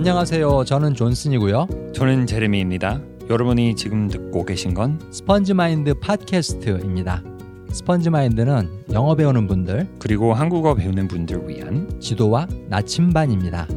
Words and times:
안녕하세요. 0.00 0.64
저는 0.64 0.94
존슨이고요. 0.94 1.92
저는 1.94 2.24
제레미입니다. 2.24 3.02
여러분이 3.28 3.76
지금 3.76 4.08
듣고 4.08 4.46
계신 4.46 4.72
건 4.72 4.98
스펀지 5.12 5.52
마인드 5.52 5.92
팟캐스트입니다. 5.92 7.22
스펀지 7.70 8.08
마인드는 8.08 8.86
영어 8.92 9.14
배우는 9.14 9.46
분들 9.46 9.96
그리고 9.98 10.32
한국어 10.32 10.74
배우는 10.74 11.06
분들 11.06 11.46
위한 11.46 12.00
지도와 12.00 12.46
나침반입니다. 12.70 13.68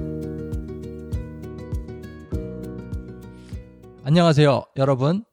안녕하세요, 4.05 4.63
여러분. 4.77 5.25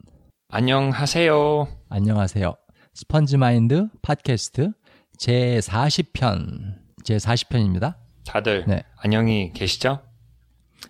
안녕하세요. 0.49 1.69
안녕하세요. 1.89 2.57
스펀지 2.95 3.37
마인드 3.37 3.87
팟캐스트 4.03 4.73
제 5.17 5.61
40편 5.63 6.79
제 7.05 7.17
40편입니다. 7.17 7.95
다들 8.27 8.65
네. 8.67 8.83
안녕히 8.97 9.53
계시죠? 9.53 10.10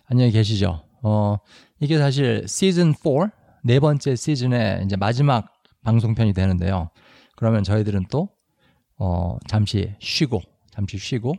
안녕히 0.07 0.30
계시죠? 0.33 0.83
어, 1.03 1.37
이게 1.79 1.99
사실 1.99 2.47
시즌 2.47 2.93
4, 2.93 3.30
네 3.62 3.80
번째 3.80 4.16
시즌의 4.16 4.85
이제 4.85 4.97
마지막 4.97 5.53
방송편이 5.83 6.33
되는데요. 6.33 6.91
그러면 7.37 7.63
저희들은 7.63 8.07
또, 8.11 8.29
어, 8.99 9.37
잠시 9.47 9.95
쉬고, 9.99 10.41
잠시 10.71 10.99
쉬고, 10.99 11.35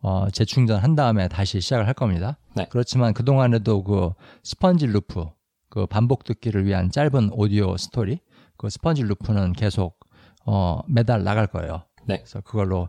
어, 0.00 0.28
재충전 0.30 0.78
한 0.82 0.94
다음에 0.94 1.28
다시 1.28 1.60
시작을 1.60 1.86
할 1.86 1.94
겁니다. 1.94 2.38
네. 2.54 2.66
그렇지만 2.70 3.14
그동안에도 3.14 3.82
그 3.84 4.10
스펀지 4.42 4.86
루프, 4.86 5.26
그 5.68 5.86
반복 5.86 6.24
듣기를 6.24 6.64
위한 6.66 6.90
짧은 6.90 7.30
오디오 7.32 7.76
스토리, 7.76 8.20
그 8.56 8.70
스펀지 8.70 9.02
루프는 9.02 9.52
계속, 9.52 10.00
어, 10.44 10.80
매달 10.88 11.22
나갈 11.22 11.46
거예요. 11.46 11.82
네. 12.06 12.18
그래서 12.18 12.40
그걸로, 12.40 12.88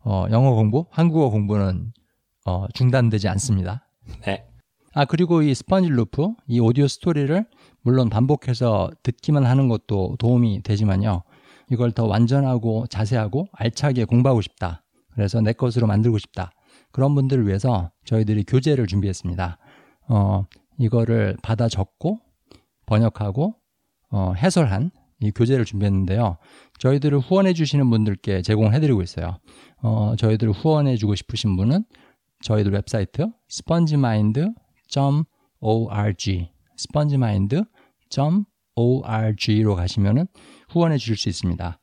어, 0.00 0.26
영어 0.30 0.54
공부, 0.54 0.86
한국어 0.90 1.30
공부는, 1.30 1.92
어, 2.46 2.66
중단되지 2.74 3.28
않습니다. 3.28 3.86
네. 4.24 4.44
아, 4.94 5.04
그리고 5.04 5.42
이 5.42 5.54
스펀지 5.54 5.88
루프, 5.88 6.28
이 6.48 6.60
오디오 6.60 6.86
스토리를 6.86 7.46
물론 7.82 8.10
반복해서 8.10 8.90
듣기만 9.02 9.44
하는 9.46 9.68
것도 9.68 10.16
도움이 10.18 10.62
되지만요. 10.62 11.22
이걸 11.70 11.92
더 11.92 12.06
완전하고 12.06 12.86
자세하고 12.88 13.46
알차게 13.52 14.04
공부하고 14.04 14.42
싶다. 14.42 14.84
그래서 15.14 15.40
내 15.40 15.52
것으로 15.52 15.86
만들고 15.86 16.18
싶다. 16.18 16.52
그런 16.90 17.14
분들을 17.14 17.46
위해서 17.46 17.90
저희들이 18.04 18.44
교재를 18.44 18.86
준비했습니다. 18.86 19.58
어, 20.08 20.44
이거를 20.78 21.36
받아 21.42 21.68
적고 21.68 22.18
번역하고 22.86 23.54
어, 24.10 24.32
해설한 24.36 24.90
이 25.20 25.30
교재를 25.30 25.64
준비했는데요. 25.64 26.36
저희들을 26.78 27.18
후원해 27.20 27.54
주시는 27.54 27.88
분들께 27.88 28.42
제공해 28.42 28.80
드리고 28.80 29.02
있어요. 29.02 29.38
어, 29.80 30.14
저희들을 30.18 30.52
후원해 30.52 30.96
주고 30.96 31.14
싶으신 31.14 31.56
분은 31.56 31.84
저희들 32.42 32.72
웹사이트 32.72 33.28
spongemind.org 33.50 36.50
spongemind.org로 36.78 39.76
가시면은 39.76 40.26
후원해 40.68 40.98
주실 40.98 41.16
수 41.16 41.28
있습니다. 41.28 41.78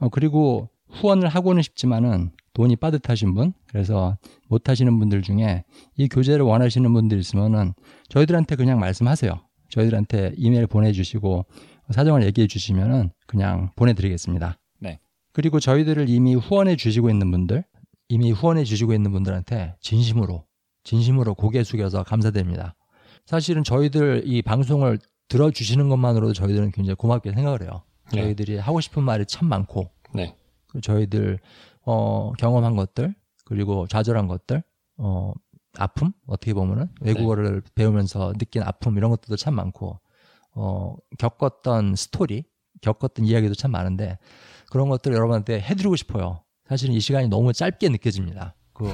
어, 0.00 0.08
그리고 0.08 0.68
후원을 0.88 1.28
하고는 1.28 1.62
싶지만은 1.62 2.32
돈이 2.52 2.76
빠듯하신 2.76 3.34
분, 3.34 3.52
그래서 3.68 4.18
못 4.48 4.68
하시는 4.68 4.98
분들 4.98 5.22
중에 5.22 5.64
이 5.96 6.08
교재를 6.08 6.44
원하시는 6.44 6.92
분들 6.92 7.18
있으면은 7.18 7.74
저희들한테 8.08 8.56
그냥 8.56 8.80
말씀하세요. 8.80 9.32
저희들한테 9.68 10.32
이메일 10.36 10.66
보내주시고 10.66 11.46
사정을 11.90 12.24
얘기해 12.24 12.48
주시면은 12.48 13.10
그냥 13.26 13.70
보내드리겠습니다. 13.76 14.58
네. 14.80 14.98
그리고 15.32 15.60
저희들을 15.60 16.08
이미 16.08 16.34
후원해 16.34 16.74
주시고 16.74 17.08
있는 17.08 17.30
분들, 17.30 17.64
이미 18.10 18.32
후원해 18.32 18.64
주시고 18.64 18.92
있는 18.92 19.12
분들한테 19.12 19.76
진심으로, 19.80 20.44
진심으로 20.82 21.34
고개 21.34 21.62
숙여서 21.62 22.02
감사드립니다. 22.02 22.74
사실은 23.24 23.62
저희들 23.62 24.24
이 24.26 24.42
방송을 24.42 24.98
들어주시는 25.28 25.88
것만으로도 25.88 26.32
저희들은 26.32 26.72
굉장히 26.72 26.96
고맙게 26.96 27.32
생각을 27.32 27.62
해요. 27.62 27.82
네. 28.12 28.22
저희들이 28.22 28.58
하고 28.58 28.80
싶은 28.80 29.04
말이 29.04 29.24
참 29.26 29.48
많고, 29.48 29.92
네. 30.12 30.34
그리고 30.66 30.80
저희들 30.80 31.38
어, 31.82 32.32
경험한 32.32 32.74
것들 32.74 33.14
그리고 33.44 33.86
좌절한 33.86 34.26
것들 34.26 34.64
어, 34.96 35.32
아픔 35.78 36.12
어떻게 36.26 36.52
보면은 36.52 36.88
외국어를 37.00 37.62
배우면서 37.76 38.32
느낀 38.38 38.64
아픔 38.64 38.96
이런 38.96 39.10
것들도 39.10 39.36
참 39.36 39.54
많고 39.54 40.00
어, 40.56 40.96
겪었던 41.16 41.94
스토리 41.94 42.42
겪었던 42.80 43.24
이야기도 43.24 43.54
참 43.54 43.70
많은데 43.70 44.18
그런 44.68 44.88
것들 44.88 45.12
여러분한테 45.12 45.60
해드리고 45.60 45.94
싶어요. 45.94 46.42
사실은 46.70 46.94
이 46.94 47.00
시간이 47.00 47.26
너무 47.26 47.52
짧게 47.52 47.88
느껴집니다. 47.88 48.54
그 48.72 48.88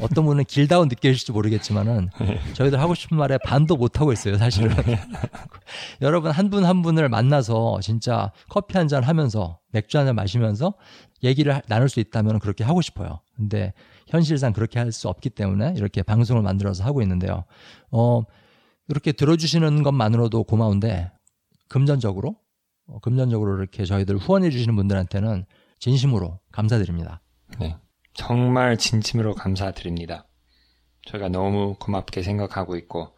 어떤 0.00 0.26
분은 0.26 0.44
길다고 0.44 0.84
느껴질지 0.84 1.32
모르겠지만은 1.32 2.10
저희들 2.52 2.78
하고 2.78 2.94
싶은 2.94 3.16
말에 3.16 3.38
반도 3.38 3.76
못 3.76 3.98
하고 4.00 4.12
있어요, 4.12 4.36
사실은. 4.36 4.70
여러분 6.02 6.30
한분한 6.30 6.82
분을 6.82 7.08
만나서 7.08 7.80
진짜 7.80 8.30
커피 8.50 8.76
한 8.76 8.86
잔 8.86 9.02
하면서 9.02 9.58
맥주 9.72 9.96
한 9.98 10.04
잔 10.06 10.14
마시면서 10.14 10.74
얘기를 11.22 11.54
하- 11.54 11.62
나눌 11.68 11.88
수 11.88 12.00
있다면 12.00 12.38
그렇게 12.38 12.64
하고 12.64 12.82
싶어요. 12.82 13.20
근데 13.34 13.72
현실상 14.08 14.52
그렇게 14.52 14.78
할 14.78 14.92
수 14.92 15.08
없기 15.08 15.30
때문에 15.30 15.72
이렇게 15.76 16.02
방송을 16.02 16.42
만들어서 16.42 16.84
하고 16.84 17.00
있는데요. 17.00 17.44
어, 17.90 18.22
이렇게 18.88 19.12
들어주시는 19.12 19.82
것만으로도 19.82 20.44
고마운데 20.44 21.10
금전적으로 21.68 22.36
어, 22.88 22.98
금전적으로 23.00 23.56
이렇게 23.58 23.86
저희들 23.86 24.18
후원해 24.18 24.50
주시는 24.50 24.76
분들한테는 24.76 25.46
진심으로 25.78 26.38
감사드립니다. 26.52 27.20
네. 27.58 27.76
정말 28.14 28.76
진심으로 28.76 29.34
감사드립니다. 29.34 30.26
저희가 31.06 31.28
너무 31.28 31.74
고맙게 31.78 32.22
생각하고 32.22 32.76
있고, 32.76 33.16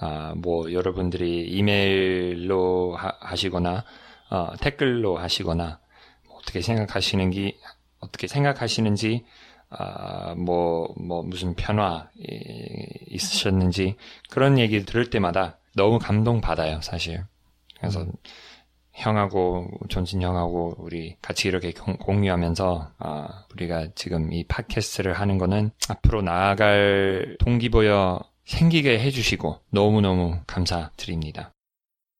아, 0.00 0.34
뭐, 0.36 0.72
여러분들이 0.72 1.46
이메일로 1.48 2.96
하, 2.96 3.34
시거나 3.36 3.84
어, 4.30 4.52
댓글로 4.60 5.16
하시거나, 5.18 5.80
뭐 6.26 6.36
어떻게 6.36 6.60
생각하시는지, 6.60 7.58
어떻게 8.00 8.26
생각하시는지, 8.26 9.24
아, 9.70 10.34
뭐, 10.34 10.94
뭐, 10.98 11.22
무슨 11.22 11.54
변화 11.54 12.08
이- 12.16 13.14
있으셨는지, 13.14 13.96
그런 14.30 14.58
얘기 14.58 14.84
들을 14.84 15.08
때마다 15.10 15.58
너무 15.74 15.98
감동받아요, 15.98 16.80
사실. 16.82 17.24
그래서, 17.78 18.06
형하고 18.98 19.68
존진 19.88 20.22
형하고 20.22 20.74
우리 20.78 21.16
같이 21.22 21.48
이렇게 21.48 21.72
공- 21.72 21.96
공유하면서 21.96 22.92
아, 22.98 23.44
우리가 23.52 23.88
지금 23.94 24.32
이 24.32 24.44
팟캐스트를 24.44 25.12
하는 25.14 25.38
거는 25.38 25.70
앞으로 25.88 26.22
나아갈 26.22 27.36
동기부여 27.38 28.20
생기게 28.44 28.98
해주시고 28.98 29.60
너무너무 29.70 30.40
감사드립니다. 30.46 31.52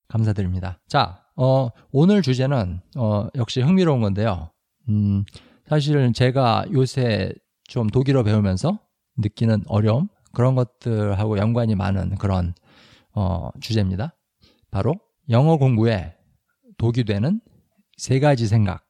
감사드립니다. 0.09 0.79
자, 0.89 1.23
어, 1.37 1.69
오늘 1.91 2.23
주제는, 2.23 2.81
어, 2.97 3.29
역시 3.35 3.61
흥미로운 3.61 4.01
건데요. 4.01 4.51
음, 4.89 5.25
사실은 5.67 6.13
제가 6.13 6.67
요새 6.73 7.33
좀 7.65 7.89
독일어 7.89 8.23
배우면서 8.23 8.79
느끼는 9.19 9.65
어려움, 9.69 10.09
그런 10.33 10.55
것들하고 10.55 11.39
연관이 11.39 11.75
많은 11.75 12.17
그런, 12.17 12.55
어, 13.15 13.51
주제입니다. 13.61 14.15
바로 14.71 14.95
영어 15.31 15.57
공부에 15.57 16.15
독이 16.79 17.05
되는 17.05 17.41
세 17.97 18.21
가지 18.21 18.47
생각. 18.47 18.85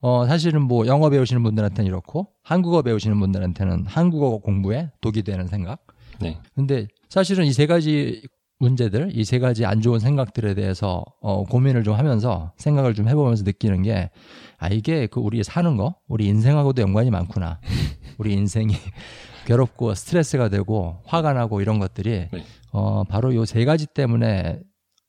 어, 0.00 0.26
사실은 0.26 0.62
뭐 0.62 0.86
영어 0.86 1.10
배우시는 1.10 1.42
분들한테는 1.42 1.86
이렇고, 1.88 2.28
한국어 2.42 2.82
배우시는 2.82 3.18
분들한테는 3.18 3.86
한국어 3.86 4.38
공부에 4.38 4.90
독이 5.00 5.22
되는 5.22 5.46
생각. 5.46 5.80
네, 6.20 6.38
근데 6.54 6.86
사실은 7.08 7.46
이 7.46 7.52
세 7.52 7.66
가지 7.66 8.22
문제들, 8.60 9.10
이 9.16 9.24
세 9.24 9.38
가지 9.38 9.64
안 9.64 9.80
좋은 9.80 9.98
생각들에 10.00 10.54
대해서 10.54 11.04
어, 11.20 11.44
고민을 11.44 11.84
좀 11.84 11.94
하면서 11.94 12.52
생각을 12.58 12.94
좀 12.94 13.08
해보면서 13.08 13.44
느끼는 13.44 13.82
게, 13.82 14.10
아, 14.58 14.68
이게 14.68 15.06
그 15.06 15.20
우리 15.20 15.42
사는 15.44 15.76
거, 15.76 15.94
우리 16.08 16.26
인생하고도 16.26 16.82
연관이 16.82 17.10
많구나. 17.10 17.60
우리 18.18 18.32
인생이 18.34 18.74
괴롭고 19.46 19.94
스트레스가 19.94 20.48
되고 20.48 21.00
화가 21.06 21.32
나고 21.32 21.60
이런 21.60 21.78
것들이, 21.78 22.28
네. 22.32 22.44
어, 22.72 23.04
바로 23.04 23.34
요 23.34 23.44
세 23.44 23.64
가지 23.64 23.86
때문에 23.86 24.60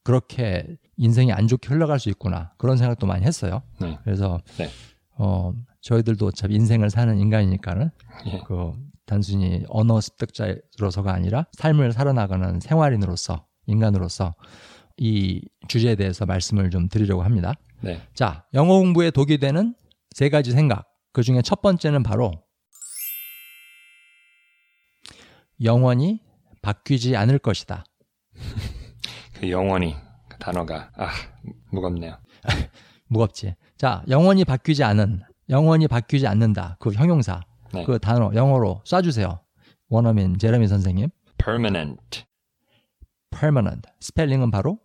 그렇게 0.10 0.66
인생이 0.98 1.32
안 1.32 1.48
좋게 1.48 1.68
흘러갈 1.70 2.00
수 2.00 2.10
있구나. 2.10 2.52
그런 2.58 2.78
생각도 2.78 3.06
많이 3.06 3.24
했어요. 3.28 3.62
네. 3.80 4.00
그래서, 4.04 4.40
네. 4.58 4.68
어, 5.20 5.54
저희들도 5.82 6.26
어차피 6.26 6.56
인생을 6.56 6.90
사는 6.90 7.16
인간이니까는 7.16 7.92
예. 8.26 8.42
그 8.48 8.74
단순히 9.06 9.64
언어 9.68 10.02
습득자로서가 10.02 11.14
아니라 11.14 11.46
삶을 11.52 11.92
살아나가는 11.92 12.60
생활인으로서 12.60 13.46
인간으로서 13.68 14.34
이 14.98 15.48
주제에 15.68 15.94
대해서 15.94 16.26
말씀을 16.26 16.72
좀 16.72 16.90
드리려고 16.90 17.22
합니다. 17.22 17.54
네, 17.82 18.02
자, 18.16 18.48
영어 18.56 18.80
공부에 18.80 19.12
독이 19.12 19.38
되는 19.38 19.76
세 20.16 20.30
가지 20.30 20.54
생각. 20.54 20.88
그 21.14 21.22
중에 21.22 21.44
첫 21.44 21.62
번째는 21.62 22.02
바로 22.02 22.32
영원히 25.64 26.20
바뀌지 26.64 27.16
않을 27.16 27.38
것이다. 27.38 27.86
그 29.40 29.50
영원히 29.50 29.96
그 30.28 30.38
단어가 30.38 30.92
아 30.98 31.10
무겁네요. 31.72 32.18
무겁지. 33.08 33.56
자, 33.78 34.04
영원히 34.10 34.44
바뀌지 34.44 34.84
않은, 34.84 35.22
영원히 35.50 35.88
바뀌지 35.88 36.28
않는다. 36.28 36.76
그 36.80 36.92
형용사, 36.92 37.42
네. 37.74 37.84
그 37.86 37.98
단어 38.00 38.32
영어로 38.34 38.82
쏴주세요. 38.86 39.40
원어민 39.90 40.38
제레미 40.38 40.68
선생님. 40.68 41.10
permanent. 41.38 42.26
permanent. 43.32 43.90
스펠링은 44.02 44.52
바로 44.52 44.80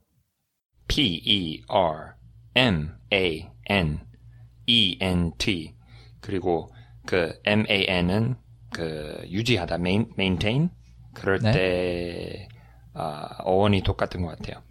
P 0.87 1.21
E 1.25 1.63
R 1.69 2.13
M 2.55 2.95
A 3.13 3.49
N 3.69 4.01
E 4.67 4.99
N 5.01 5.33
T. 5.37 5.75
그리고 6.21 6.71
그 7.07 7.39
M 7.45 7.65
A 7.69 7.87
N은 7.89 8.37
그 8.73 9.27
유지하다 9.29 9.75
main, 9.77 10.07
maintain 10.17 10.71
그럴 11.13 11.41
네. 11.41 11.53
때 11.53 12.49
아, 12.51 12.54
어원이 12.95 13.83
똑같은 13.83 14.23
것 14.23 14.29
같아요. 14.37 14.63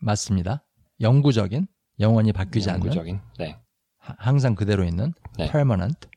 맞습니다. 0.00 0.64
영구적인, 1.00 1.66
영원히 2.00 2.32
바뀌지 2.32 2.70
않는, 2.70 2.82
영구적인. 2.86 3.20
네. 3.38 3.56
하- 3.98 4.14
항상 4.18 4.54
그대로 4.54 4.84
있는 4.84 5.12
네. 5.38 5.50
permanent. 5.50 6.08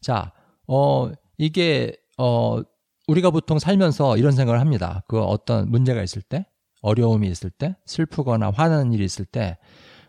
자, 0.00 0.32
어 0.66 1.10
이게 1.36 1.96
어 2.16 2.60
우리가 3.06 3.30
보통 3.30 3.58
살면서 3.58 4.16
이런 4.16 4.32
생각을 4.32 4.60
합니다. 4.60 5.02
그 5.08 5.20
어떤 5.22 5.70
문제가 5.70 6.02
있을 6.02 6.22
때, 6.22 6.46
어려움이 6.82 7.28
있을 7.28 7.50
때, 7.50 7.76
슬프거나 7.86 8.50
화나는 8.50 8.92
일이 8.92 9.04
있을 9.04 9.24
때 9.24 9.58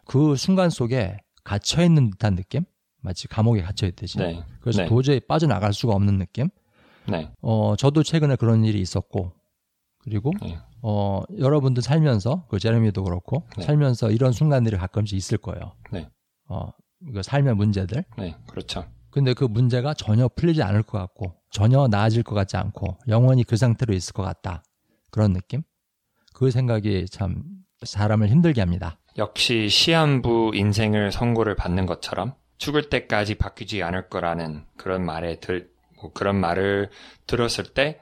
그 0.05 0.35
순간 0.35 0.71
속에 0.71 1.17
갇혀 1.43 1.83
있는 1.83 2.09
듯한 2.09 2.35
느낌? 2.35 2.63
마치 2.99 3.27
감옥에 3.27 3.61
갇혀 3.61 3.85
있듯이. 3.85 4.17
네. 4.17 4.43
그래서 4.59 4.81
네. 4.81 4.87
도저히 4.87 5.19
빠져나갈 5.19 5.71
수가 5.71 5.93
없는 5.93 6.17
느낌? 6.17 6.49
네. 7.07 7.29
어, 7.43 7.75
저도 7.77 8.01
최근에 8.01 8.35
그런 8.35 8.65
일이 8.65 8.81
있었고, 8.81 9.33
그리고, 10.09 10.31
네. 10.41 10.57
어, 10.81 11.21
여러분들 11.37 11.83
살면서, 11.83 12.47
그 12.49 12.59
제레미도 12.59 13.03
그렇고, 13.03 13.43
네. 13.57 13.63
살면서 13.63 14.11
이런 14.11 14.31
순간들이 14.31 14.77
가끔씩 14.77 15.17
있을 15.17 15.37
거예요. 15.37 15.73
네. 15.91 16.09
어, 16.49 16.71
그 17.13 17.21
삶의 17.21 17.55
문제들. 17.55 18.03
네. 18.17 18.35
그렇죠. 18.47 18.85
근데 19.11 19.33
그 19.33 19.43
문제가 19.45 19.93
전혀 19.93 20.27
풀리지 20.27 20.63
않을 20.63 20.83
것 20.83 20.97
같고, 20.97 21.35
전혀 21.51 21.87
나아질 21.87 22.23
것 22.23 22.35
같지 22.35 22.57
않고, 22.57 22.97
영원히 23.07 23.43
그 23.43 23.55
상태로 23.55 23.93
있을 23.93 24.13
것 24.13 24.23
같다. 24.23 24.63
그런 25.11 25.33
느낌? 25.33 25.63
그 26.33 26.51
생각이 26.51 27.05
참 27.09 27.43
사람을 27.83 28.29
힘들게 28.29 28.61
합니다. 28.61 28.99
역시 29.17 29.69
시한부 29.69 30.51
인생을 30.53 31.11
선고를 31.11 31.55
받는 31.55 31.85
것처럼 31.85 32.33
죽을 32.57 32.89
때까지 32.89 33.35
바뀌지 33.35 33.83
않을 33.83 34.09
거라는 34.09 34.65
그런 34.77 35.05
말에 35.05 35.39
들, 35.39 35.69
뭐 36.01 36.11
그런 36.13 36.35
말을 36.35 36.89
들었을 37.25 37.73
때 37.73 37.99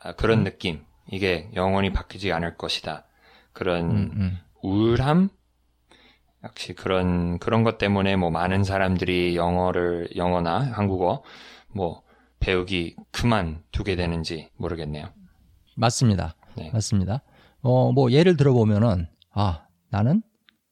아, 0.00 0.12
그런 0.12 0.44
느낌. 0.44 0.84
이게 1.10 1.50
영원히 1.54 1.92
바뀌지 1.92 2.32
않을 2.32 2.56
것이다. 2.56 3.04
그런 3.52 3.90
음, 3.90 4.10
음. 4.14 4.38
우울함? 4.62 5.30
역시 6.44 6.72
그런, 6.74 7.38
그런 7.38 7.64
것 7.64 7.78
때문에 7.78 8.16
뭐 8.16 8.30
많은 8.30 8.62
사람들이 8.62 9.36
영어를, 9.36 10.10
영어나 10.16 10.60
한국어 10.60 11.22
뭐 11.74 12.02
배우기 12.40 12.96
그만두게 13.10 13.96
되는지 13.96 14.50
모르겠네요. 14.56 15.08
맞습니다. 15.76 16.36
네. 16.56 16.70
맞습니다. 16.72 17.22
어, 17.60 17.92
뭐 17.92 18.12
예를 18.12 18.36
들어보면은, 18.36 19.08
아, 19.32 19.66
나는 19.90 20.22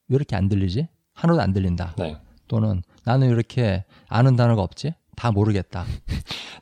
왜 0.07 0.15
이렇게 0.15 0.35
안 0.35 0.47
들리지? 0.47 0.87
하나도 1.13 1.41
안 1.41 1.51
들린다. 1.51 1.95
네. 1.97 2.17
또는 2.47 2.81
나는 3.03 3.27
왜 3.27 3.33
이렇게 3.33 3.83
아는 4.07 4.35
단어가 4.35 4.61
없지? 4.61 4.93
다 5.15 5.31
모르겠다. 5.31 5.85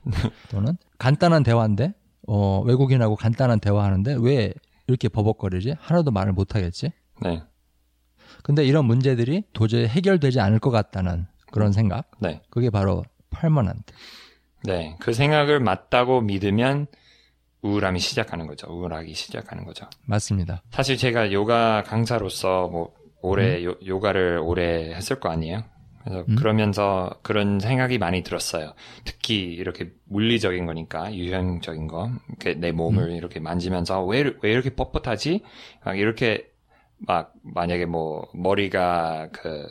또는 0.50 0.78
간단한 0.98 1.44
대화인데, 1.44 1.94
어, 2.28 2.62
외국인하고 2.66 3.16
간단한 3.16 3.60
대화하는데 3.60 4.18
왜 4.20 4.54
이렇게 4.88 5.10
버벅거리지? 5.10 5.76
하나도 5.80 6.12
말을 6.12 6.34
못 6.34 6.56
하겠지? 6.56 6.92
네. 7.22 7.42
근데 8.44 8.64
이런 8.66 8.86
문제들이 8.86 9.44
도저히 9.54 9.88
해결되지 9.88 10.40
않을 10.40 10.60
것 10.60 10.70
같다는 10.72 11.26
그런 11.52 11.72
생각. 11.72 12.12
네. 12.20 12.42
그게 12.50 12.70
바로 12.70 13.04
permanent. 13.32 13.94
네. 14.64 14.96
그 15.00 15.14
생각을 15.14 15.60
맞다고 15.60 16.22
믿으면 16.22 16.88
우울함이 17.62 18.00
시작하는 18.00 18.46
거죠. 18.46 18.68
우울하기 18.72 19.14
시작하는 19.14 19.66
거죠. 19.66 19.88
맞습니다. 20.06 20.62
사실 20.70 20.98
제가 20.98 21.32
요가 21.32 21.84
강사로서 21.84 22.68
뭐 22.68 22.94
오래 23.22 23.64
요, 23.64 23.76
요가를 23.86 24.40
오래 24.44 24.94
했을 24.94 25.20
거 25.20 25.30
아니에요. 25.30 25.64
그래서 26.06 26.24
음. 26.30 26.36
그러면서 26.36 27.20
그런 27.24 27.60
생각이 27.60 27.98
많이 27.98 28.22
들었어요. 28.24 28.74
특히 29.04 29.38
이렇게 29.54 29.92
물리적인 30.06 30.66
거니까 30.66 31.14
유형적인 31.14 31.88
거, 31.88 32.12
이렇게 32.30 32.54
내 32.54 32.72
몸을 32.72 33.12
이렇게 33.12 33.40
만지면서 33.40 34.06
왜, 34.06 34.34
왜 34.42 34.52
이렇게 34.52 34.70
뻣뻣하지? 34.70 35.42
막 35.84 35.98
이렇게 35.98 36.48
막 37.00 37.34
만약에 37.44 37.86
뭐 37.86 38.28
머리가 38.34 39.30
그 39.32 39.68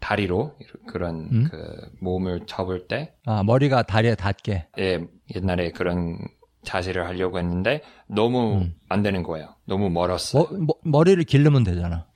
다리로 0.00 0.56
그런 0.86 1.28
음. 1.32 1.48
그 1.50 1.90
몸을 2.00 2.42
접을 2.46 2.88
때 2.88 3.14
아, 3.26 3.42
머리가 3.42 3.82
다리에 3.82 4.14
닿게. 4.14 4.66
예, 4.78 5.00
옛날에 5.34 5.70
그런 5.70 6.18
자세를 6.62 7.06
하려고 7.06 7.38
했는데 7.38 7.82
너무 8.06 8.56
음. 8.62 8.74
안 8.88 9.02
되는 9.02 9.22
거예요. 9.22 9.54
너무 9.66 9.90
멀었어요. 9.90 10.46
머, 10.50 10.58
머- 10.66 10.74
머리를 10.82 11.22
기르면 11.24 11.62
되잖아. 11.64 12.06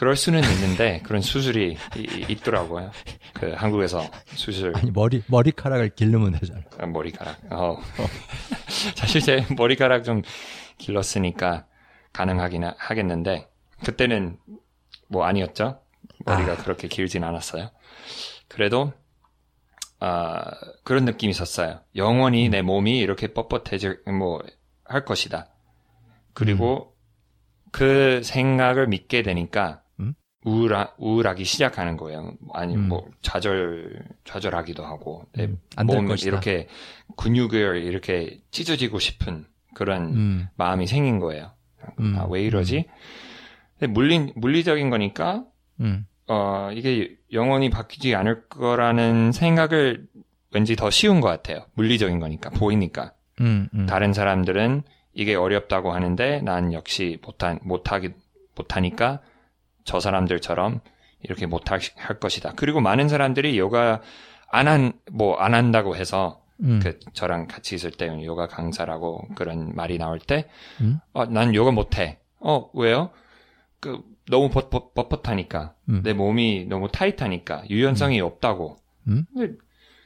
그럴 0.00 0.16
수는 0.16 0.42
있는데 0.42 1.02
그런 1.04 1.20
수술이 1.20 1.76
이- 1.94 2.26
있더라고요. 2.30 2.90
그 3.34 3.52
한국에서 3.52 4.02
수술 4.28 4.72
아니, 4.74 4.90
머리, 4.90 5.22
머리카락을 5.26 5.90
기르면 5.90 6.32
되잖아. 6.40 6.62
아, 6.78 6.86
머리카락. 6.86 7.36
어. 7.52 7.76
사실 8.96 9.20
제 9.20 9.44
머리카락 9.58 10.04
좀 10.04 10.22
길렀으니까 10.78 11.66
가능하긴 12.14 12.64
하- 12.64 12.74
하겠는데 12.78 13.50
그때는 13.84 14.38
뭐 15.08 15.24
아니었죠. 15.26 15.82
머리가 16.24 16.56
그렇게 16.56 16.88
길진 16.88 17.22
않았어요. 17.22 17.70
그래도 18.48 18.94
아 19.98 20.50
그런 20.82 21.04
느낌이 21.04 21.30
있었어요. 21.30 21.80
영원히 21.94 22.48
내 22.48 22.62
몸이 22.62 22.98
이렇게 23.00 23.26
뻣뻣해질 23.28 24.10
뭐 24.12 24.40
할 24.84 25.04
것이다. 25.04 25.48
그리고 26.32 26.96
그 27.70 28.22
생각을 28.24 28.86
믿게 28.88 29.22
되니까 29.22 29.82
음? 29.82 29.89
우울하, 30.44 30.92
우울하기 30.96 31.44
시작하는 31.44 31.96
거예요. 31.96 32.32
아니 32.54 32.74
음. 32.74 32.88
뭐 32.88 33.06
좌절 33.20 34.02
좌절하기도 34.24 34.84
하고 34.84 35.24
내 35.32 35.44
음, 35.44 35.58
안될 35.76 35.96
몸 35.96 36.08
것이다. 36.08 36.28
이렇게 36.28 36.66
근육을 37.16 37.82
이렇게 37.82 38.40
찢어지고 38.50 38.98
싶은 38.98 39.44
그런 39.74 40.14
음, 40.14 40.48
마음이 40.56 40.86
생긴 40.86 41.18
거예요. 41.18 41.52
음, 41.98 42.16
아, 42.18 42.26
왜 42.28 42.42
이러지? 42.42 42.86
근데 43.78 43.92
물리 43.92 44.32
물리적인 44.34 44.88
거니까 44.88 45.44
음, 45.80 46.06
어 46.26 46.70
이게 46.72 47.16
영원히 47.32 47.68
바뀌지 47.68 48.14
않을 48.14 48.48
거라는 48.48 49.32
생각을 49.32 50.06
왠지 50.52 50.74
더 50.74 50.90
쉬운 50.90 51.20
것 51.20 51.28
같아요. 51.28 51.66
물리적인 51.74 52.18
거니까 52.18 52.50
보이니까. 52.50 53.12
음, 53.40 53.68
음. 53.74 53.86
다른 53.86 54.12
사람들은 54.12 54.82
이게 55.12 55.34
어렵다고 55.34 55.92
하는데 55.92 56.40
난 56.42 56.72
역시 56.72 57.18
못한 57.22 57.58
못하기 57.62 58.10
못하니까 58.54 59.20
저 59.84 60.00
사람들처럼 60.00 60.80
이렇게 61.22 61.46
못할 61.46 61.80
할 61.96 62.18
것이다. 62.18 62.52
그리고 62.56 62.80
많은 62.80 63.08
사람들이 63.08 63.58
요가 63.58 64.00
안 64.50 64.66
한 64.68 64.92
뭐 65.12 65.36
안 65.38 65.54
한다고 65.54 65.94
해서 65.96 66.42
음, 66.62 66.80
그 66.82 66.98
저랑 67.14 67.46
같이 67.46 67.74
있을 67.74 67.90
때 67.90 68.06
요가 68.24 68.46
강사라고 68.46 69.28
그런 69.34 69.74
말이 69.74 69.96
나올 69.98 70.18
때, 70.18 70.46
음? 70.80 70.98
어, 71.14 71.24
난 71.26 71.54
요가 71.54 71.70
못해. 71.70 72.18
어, 72.40 72.68
왜요? 72.74 73.10
그 73.80 74.02
너무 74.28 74.50
뻣, 74.50 74.68
뻣, 74.70 74.92
뻣뻣하니까 74.94 75.72
음. 75.88 76.02
내 76.04 76.12
몸이 76.12 76.66
너무 76.68 76.88
타이트하니까 76.88 77.64
유연성이 77.70 78.20
없다고. 78.20 78.76
음? 79.08 79.24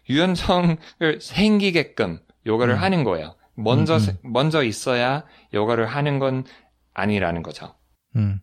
유연성을 0.08 0.78
생기게끔 1.20 2.20
요가를 2.46 2.74
음. 2.74 2.82
하는 2.82 3.04
거예요. 3.04 3.34
먼저 3.56 3.94
음, 3.94 3.98
세- 3.98 4.16
먼저 4.22 4.62
있어야 4.62 5.24
요가를 5.52 5.86
하는 5.86 6.18
건 6.18 6.44
아니라는 6.92 7.42
거죠. 7.42 7.74
음. 8.16 8.40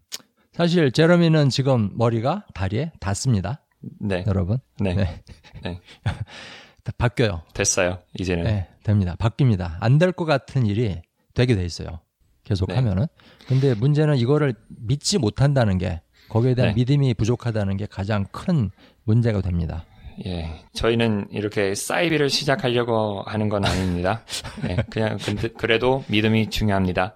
사실 0.54 0.92
제러미는 0.92 1.50
지금 1.50 1.92
머리가 1.96 2.46
다리에 2.54 2.92
닿습니다. 3.00 3.62
네, 4.00 4.24
여러분. 4.28 4.60
네, 4.80 4.94
네. 4.94 5.24
네. 5.64 5.80
다 6.84 6.92
바뀌어요. 6.98 7.44
됐어요. 7.54 8.00
이제는 8.20 8.44
네, 8.44 8.68
됩니다. 8.84 9.16
바뀝니다. 9.18 9.78
안 9.80 9.98
될 9.98 10.12
것 10.12 10.26
같은 10.26 10.66
일이 10.66 11.02
되게 11.34 11.56
돼 11.56 11.64
있어요. 11.64 12.00
계속 12.44 12.68
네. 12.70 12.76
하면은. 12.76 13.08
근데 13.48 13.74
문제는 13.76 14.18
이거를 14.18 14.54
믿지 14.68 15.18
못한다는 15.18 15.78
게 15.78 16.02
거기에 16.30 16.54
대한 16.56 16.72
네. 16.72 16.76
믿음이 16.76 17.14
부족하다는 17.14 17.78
게 17.78 17.86
가장 17.86 18.26
큰 18.32 18.72
문제가 19.04 19.42
됩니다. 19.42 19.86
예, 20.26 20.62
저희는 20.74 21.28
이렇게 21.32 21.74
사이비를 21.74 22.30
시작하려고 22.30 23.24
하는 23.26 23.48
건 23.50 23.66
아닙니다. 23.66 24.24
네, 24.62 24.76
그냥 24.90 25.18
근데 25.24 25.48
그래도 25.50 26.04
믿음이 26.10 26.50
중요합니다. 26.50 27.16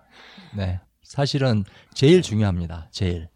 네. 0.56 0.80
사실은 1.06 1.64
제일 1.94 2.22
중요합니다. 2.22 2.90
제일. 2.92 3.30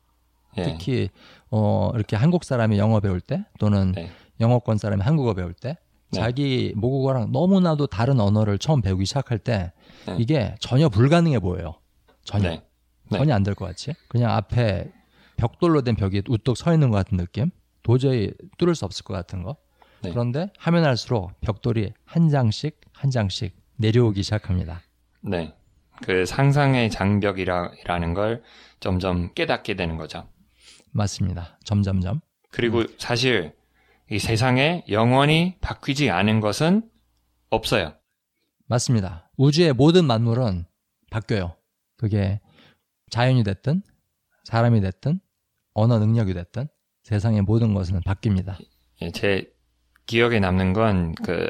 예, 0.58 0.64
특히 0.64 1.10
어 1.52 1.92
이렇게 1.94 2.16
한국 2.16 2.44
사람이 2.44 2.78
영어 2.80 3.00
배울 3.00 3.22
때 3.22 3.46
또는 3.60 3.92
네. 3.94 4.10
영어권 4.40 4.78
사람이 4.80 5.02
한국어 5.04 5.34
배울 5.36 5.54
때 5.54 5.78
네. 6.12 6.20
자기 6.20 6.74
모국어랑 6.76 7.32
너무나도 7.32 7.88
다른 7.88 8.20
언어를 8.20 8.58
처음 8.58 8.82
배우기 8.82 9.06
시작할 9.06 9.38
때 9.38 9.72
네. 10.08 10.16
이게 10.20 10.56
전혀 10.60 10.90
불가능해 10.90 11.40
보여요. 11.40 11.76
전혀. 12.24 12.50
네. 12.50 12.64
네. 13.12 13.18
전혀 13.20 13.34
안 13.36 13.44
될 13.44 13.54
것 13.56 13.66
같이. 13.66 13.94
그냥 14.08 14.32
앞에 14.32 14.92
벽돌로 15.38 15.84
된 15.84 15.96
벽이 15.96 16.24
우뚝 16.28 16.58
서 16.58 16.74
있는 16.74 16.90
것 16.90 16.98
같은 16.98 17.18
느낌? 17.18 17.52
도저히 17.84 18.32
뚫을 18.58 18.76
수 18.76 18.86
없을 18.86 19.04
것 19.06 19.14
같은 19.14 19.44
거. 19.44 19.56
네. 20.02 20.10
그런데 20.10 20.52
하면 20.58 20.84
할수록 20.86 21.32
벽돌이 21.42 21.94
한 22.06 22.30
장씩 22.30 22.80
한 22.94 23.12
장씩 23.12 23.56
내려오기 23.78 24.24
시작합니다. 24.24 24.82
네, 25.22 25.54
그 26.04 26.26
상상의 26.26 26.90
장벽이라는 26.90 28.14
걸 28.14 28.44
점점 28.80 29.34
깨닫게 29.34 29.76
되는 29.76 29.98
거죠. 29.98 30.28
맞습니다. 30.92 31.58
점점점. 31.64 32.22
그리고 32.52 32.84
사실 32.98 33.54
이 34.10 34.18
세상에 34.18 34.84
영원히 34.90 35.58
바뀌지 35.62 36.10
않은 36.10 36.40
것은 36.40 36.90
없어요. 37.50 37.94
맞습니다. 38.66 39.30
우주의 39.38 39.74
모든 39.74 40.06
만물은 40.06 40.66
바뀌어요. 41.12 41.56
그게 41.98 42.40
자연이 43.10 43.44
됐든 43.44 43.82
사람이 44.46 44.82
됐든 44.82 45.20
언어 45.74 46.00
능력이 46.00 46.34
됐든 46.34 46.68
세상의 47.04 47.42
모든 47.42 47.74
것은 47.74 48.02
바뀝니다. 48.02 48.58
예, 49.02 49.12
제 49.12 49.52
기억에 50.06 50.40
남는 50.40 50.74
건 50.74 51.14
그 51.24 51.48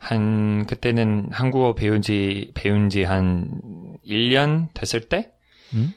한 0.00 0.64
그때는 0.66 1.28
한국어 1.30 1.74
배운 1.74 2.00
지 2.02 2.50
배운 2.54 2.88
지 2.88 3.02
한 3.04 3.60
1년 4.06 4.68
됐을 4.74 5.08
때 5.08 5.30
음? 5.74 5.92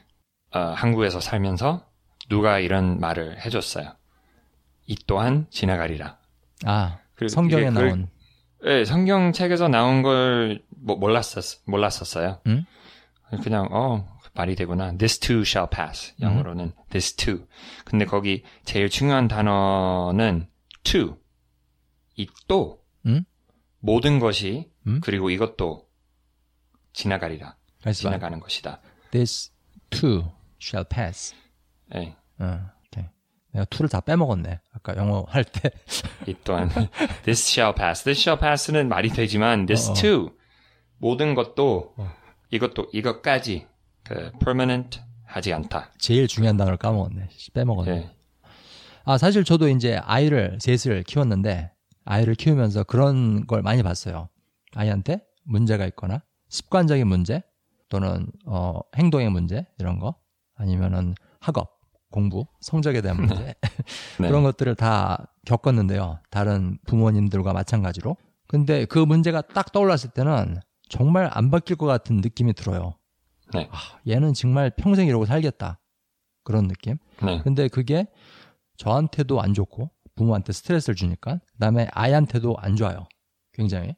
어, 0.52 0.58
한국에서 0.60 1.20
살면서 1.20 1.86
누가 2.28 2.58
이런 2.58 3.00
말을 3.00 3.44
해줬어요. 3.44 3.92
이 4.86 4.94
또한 5.06 5.46
지나가리라. 5.50 6.18
아, 6.66 6.98
성경에 7.28 7.62
이게 7.62 7.70
그걸- 7.70 7.88
나온 7.88 8.08
네, 8.62 8.84
성경 8.84 9.32
책에서 9.32 9.68
나온 9.68 10.02
걸 10.02 10.62
뭐, 10.70 10.96
몰랐었, 10.96 11.62
몰랐었어요. 11.66 12.40
음? 12.46 12.64
그냥, 13.42 13.68
어, 13.72 14.06
말이 14.34 14.54
되구나. 14.54 14.92
This 14.96 15.18
too 15.18 15.40
shall 15.42 15.68
pass. 15.70 16.14
영어로는 16.20 16.72
this 16.90 17.14
too. 17.16 17.46
근데 17.84 18.04
거기 18.04 18.42
제일 18.64 18.88
중요한 18.88 19.28
단어는 19.28 20.46
to. 20.82 21.18
이 22.16 22.26
또. 22.48 22.83
음? 23.84 23.86
모든 23.86 24.18
것이, 24.18 24.70
음? 24.86 25.00
그리고 25.02 25.30
이것도 25.30 25.86
지나가리라. 26.92 27.56
지나가는 27.92 28.40
것이다. 28.40 28.80
This 29.10 29.52
too 29.90 30.24
shall 30.60 30.86
pass. 30.88 31.34
예. 31.94 32.16
어, 32.38 32.60
오케이. 32.86 33.04
내가 33.52 33.64
to를 33.66 33.88
다 33.90 34.00
빼먹었네. 34.00 34.60
아까 34.72 34.96
영어 34.96 35.24
할 35.28 35.44
때. 35.44 35.70
이 36.26 36.34
또한 36.44 36.70
this 37.24 37.50
shall 37.50 37.74
pass. 37.74 38.02
this 38.04 38.20
shall 38.20 38.40
pass는 38.40 38.88
말이 38.88 39.10
되지만 39.10 39.66
this 39.66 39.90
어, 39.90 39.92
어. 39.92 39.94
too 39.94 40.30
모든 40.96 41.34
것도 41.34 41.94
어. 41.96 42.10
이것도 42.50 42.88
이것까지 42.92 43.66
그 44.02 44.32
permanent 44.38 45.00
하지 45.26 45.52
않다. 45.52 45.92
제일 45.98 46.26
중요한 46.26 46.56
단어를 46.56 46.78
까먹었네. 46.78 47.28
씨, 47.32 47.50
빼먹었네. 47.50 47.90
예. 47.90 48.10
아, 49.04 49.18
사실 49.18 49.44
저도 49.44 49.68
이제 49.68 49.96
아이를 50.02 50.58
셋을 50.60 51.02
키웠는데 51.02 51.73
아이를 52.04 52.34
키우면서 52.34 52.84
그런 52.84 53.46
걸 53.46 53.62
많이 53.62 53.82
봤어요. 53.82 54.28
아이한테 54.74 55.24
문제가 55.44 55.86
있거나 55.86 56.22
습관적인 56.48 57.06
문제 57.06 57.42
또는 57.88 58.26
어, 58.46 58.80
행동의 58.96 59.30
문제 59.30 59.66
이런 59.78 59.98
거 59.98 60.16
아니면은 60.54 61.14
학업, 61.40 61.80
공부, 62.10 62.46
성적에 62.60 63.00
대한 63.00 63.18
문제 63.18 63.34
네. 63.34 63.54
그런 64.18 64.42
것들을 64.42 64.74
다 64.76 65.26
겪었는데요. 65.46 66.20
다른 66.30 66.78
부모님들과 66.86 67.52
마찬가지로. 67.52 68.16
근데 68.46 68.84
그 68.84 68.98
문제가 68.98 69.40
딱 69.42 69.72
떠올랐을 69.72 70.10
때는 70.14 70.60
정말 70.88 71.28
안 71.32 71.50
바뀔 71.50 71.76
것 71.76 71.86
같은 71.86 72.16
느낌이 72.18 72.54
들어요. 72.54 72.94
네. 73.52 73.68
아, 73.72 73.78
얘는 74.08 74.34
정말 74.34 74.70
평생 74.70 75.08
이러고 75.08 75.26
살겠다. 75.26 75.80
그런 76.44 76.68
느낌. 76.68 76.98
네. 77.22 77.40
근데 77.42 77.68
그게 77.68 78.06
저한테도 78.76 79.40
안 79.40 79.54
좋고 79.54 79.90
부모한테 80.16 80.52
스트레스를 80.52 80.94
주니까 80.94 81.40
그다음에 81.54 81.88
아이한테도 81.92 82.56
안 82.58 82.76
좋아요. 82.76 83.06
굉장히 83.52 83.94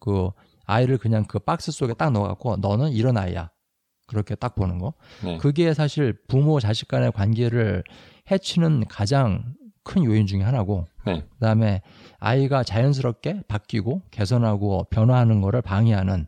그 0.00 0.30
아이를 0.66 0.98
그냥 0.98 1.24
그 1.24 1.38
박스 1.38 1.72
속에 1.72 1.94
딱 1.94 2.10
넣어갖고 2.10 2.56
너는 2.56 2.92
이런 2.92 3.16
아이야. 3.16 3.50
그렇게 4.06 4.34
딱 4.34 4.54
보는 4.54 4.78
거. 4.78 4.94
네. 5.22 5.38
그게 5.38 5.72
사실 5.72 6.18
부모 6.28 6.60
자식 6.60 6.88
간의 6.88 7.12
관계를 7.12 7.82
해치는 8.30 8.86
가장 8.88 9.54
큰 9.82 10.04
요인 10.04 10.26
중에 10.26 10.42
하나고 10.42 10.86
네. 11.06 11.24
그다음에 11.34 11.82
아이가 12.18 12.62
자연스럽게 12.62 13.42
바뀌고 13.48 14.02
개선하고 14.10 14.88
변화하는 14.90 15.40
거를 15.40 15.62
방해하는 15.62 16.26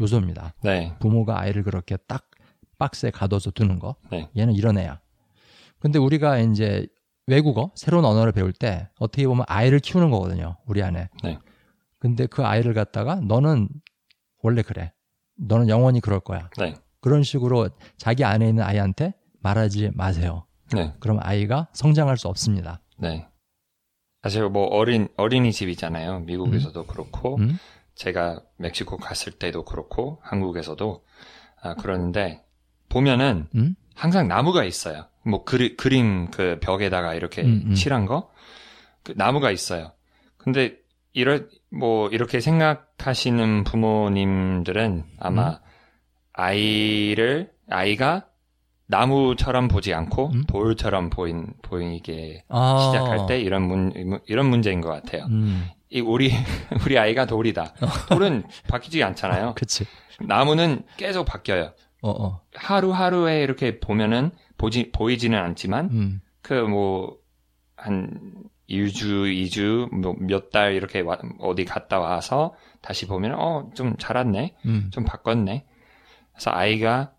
요소입니다. 0.00 0.54
네. 0.62 0.94
부모가 1.00 1.40
아이를 1.40 1.62
그렇게 1.62 1.96
딱 1.96 2.30
박스에 2.78 3.10
가둬서 3.10 3.50
두는 3.50 3.78
거. 3.78 3.96
네. 4.10 4.28
얘는 4.36 4.54
이런 4.54 4.78
애야. 4.78 5.00
근데 5.80 5.98
우리가 5.98 6.38
이제 6.38 6.86
외국어, 7.28 7.70
새로운 7.74 8.06
언어를 8.06 8.32
배울 8.32 8.52
때 8.52 8.88
어떻게 8.98 9.26
보면 9.26 9.44
아이를 9.48 9.80
키우는 9.80 10.10
거거든요. 10.10 10.56
우리 10.66 10.82
안에. 10.82 11.08
네. 11.22 11.38
근데 11.98 12.26
그 12.26 12.44
아이를 12.44 12.72
갖다가 12.72 13.16
너는 13.16 13.68
원래 14.42 14.62
그래. 14.62 14.92
너는 15.36 15.68
영원히 15.68 16.00
그럴 16.00 16.20
거야. 16.20 16.48
네. 16.58 16.74
그런 17.00 17.22
식으로 17.22 17.68
자기 17.98 18.24
안에 18.24 18.48
있는 18.48 18.64
아이한테 18.64 19.14
말하지 19.40 19.90
마세요. 19.94 20.46
네. 20.74 20.94
그럼 21.00 21.18
아이가 21.20 21.68
성장할 21.74 22.16
수 22.16 22.28
없습니다. 22.28 22.80
네. 22.96 23.28
사실 24.22 24.48
뭐 24.48 24.64
어린 24.66 25.08
어린이집이잖아요. 25.16 26.20
미국에서도 26.20 26.86
그렇고 26.86 27.36
음? 27.36 27.58
제가 27.94 28.40
멕시코 28.56 28.96
갔을 28.96 29.32
때도 29.32 29.64
그렇고 29.64 30.18
한국에서도 30.22 31.04
아, 31.62 31.74
그러는데 31.74 32.42
보면은 32.88 33.48
음? 33.54 33.74
항상 33.94 34.28
나무가 34.28 34.64
있어요. 34.64 35.08
뭐 35.28 35.44
그리, 35.44 35.76
그림 35.76 36.30
그 36.30 36.58
벽에다가 36.60 37.14
이렇게 37.14 37.42
음, 37.42 37.62
음. 37.66 37.74
칠한 37.74 38.06
거, 38.06 38.30
그 39.02 39.12
나무가 39.16 39.50
있어요. 39.50 39.92
근데 40.36 40.76
이러 41.12 41.40
뭐 41.70 42.08
이렇게 42.08 42.40
생각하시는 42.40 43.64
부모님들은 43.64 45.04
아마 45.18 45.48
음. 45.48 45.56
아이를 46.32 47.50
아이가 47.68 48.26
나무처럼 48.86 49.68
보지 49.68 49.92
않고 49.92 50.30
음? 50.32 50.44
돌처럼 50.46 51.10
보인 51.10 51.52
보이게 51.62 52.44
아. 52.48 52.78
시작할 52.78 53.26
때 53.26 53.38
이런 53.40 53.62
문 53.62 54.20
이런 54.26 54.46
문제인 54.46 54.80
것 54.80 54.88
같아요. 54.88 55.26
음. 55.26 55.68
이 55.90 56.00
우리 56.00 56.30
우리 56.86 56.98
아이가 56.98 57.26
돌이다. 57.26 57.74
돌은 58.08 58.44
바뀌지 58.68 59.02
않잖아요. 59.02 59.54
그치. 59.56 59.84
나무는 60.20 60.84
계속 60.96 61.24
바뀌어요. 61.24 61.72
어, 62.00 62.10
어. 62.10 62.40
하루하루에 62.54 63.42
이렇게 63.42 63.80
보면은 63.80 64.30
보지 64.58 64.90
보이지는 64.92 65.38
않지만 65.38 65.90
음. 65.90 66.20
그 66.42 66.54
뭐 66.54 67.18
한 67.76 68.34
1주, 68.68 69.32
2주, 69.46 69.94
뭐 69.94 70.14
몇 70.20 70.50
달 70.50 70.74
이렇게 70.74 71.00
와- 71.00 71.18
어디 71.38 71.64
갔다 71.64 71.98
와서 72.00 72.54
다시 72.82 73.06
보면 73.06 73.34
어, 73.34 73.70
좀 73.74 73.96
자랐네. 73.98 74.56
음. 74.66 74.90
좀 74.92 75.04
바꿨네. 75.04 75.64
그래서 76.32 76.50
아이가 76.50 77.12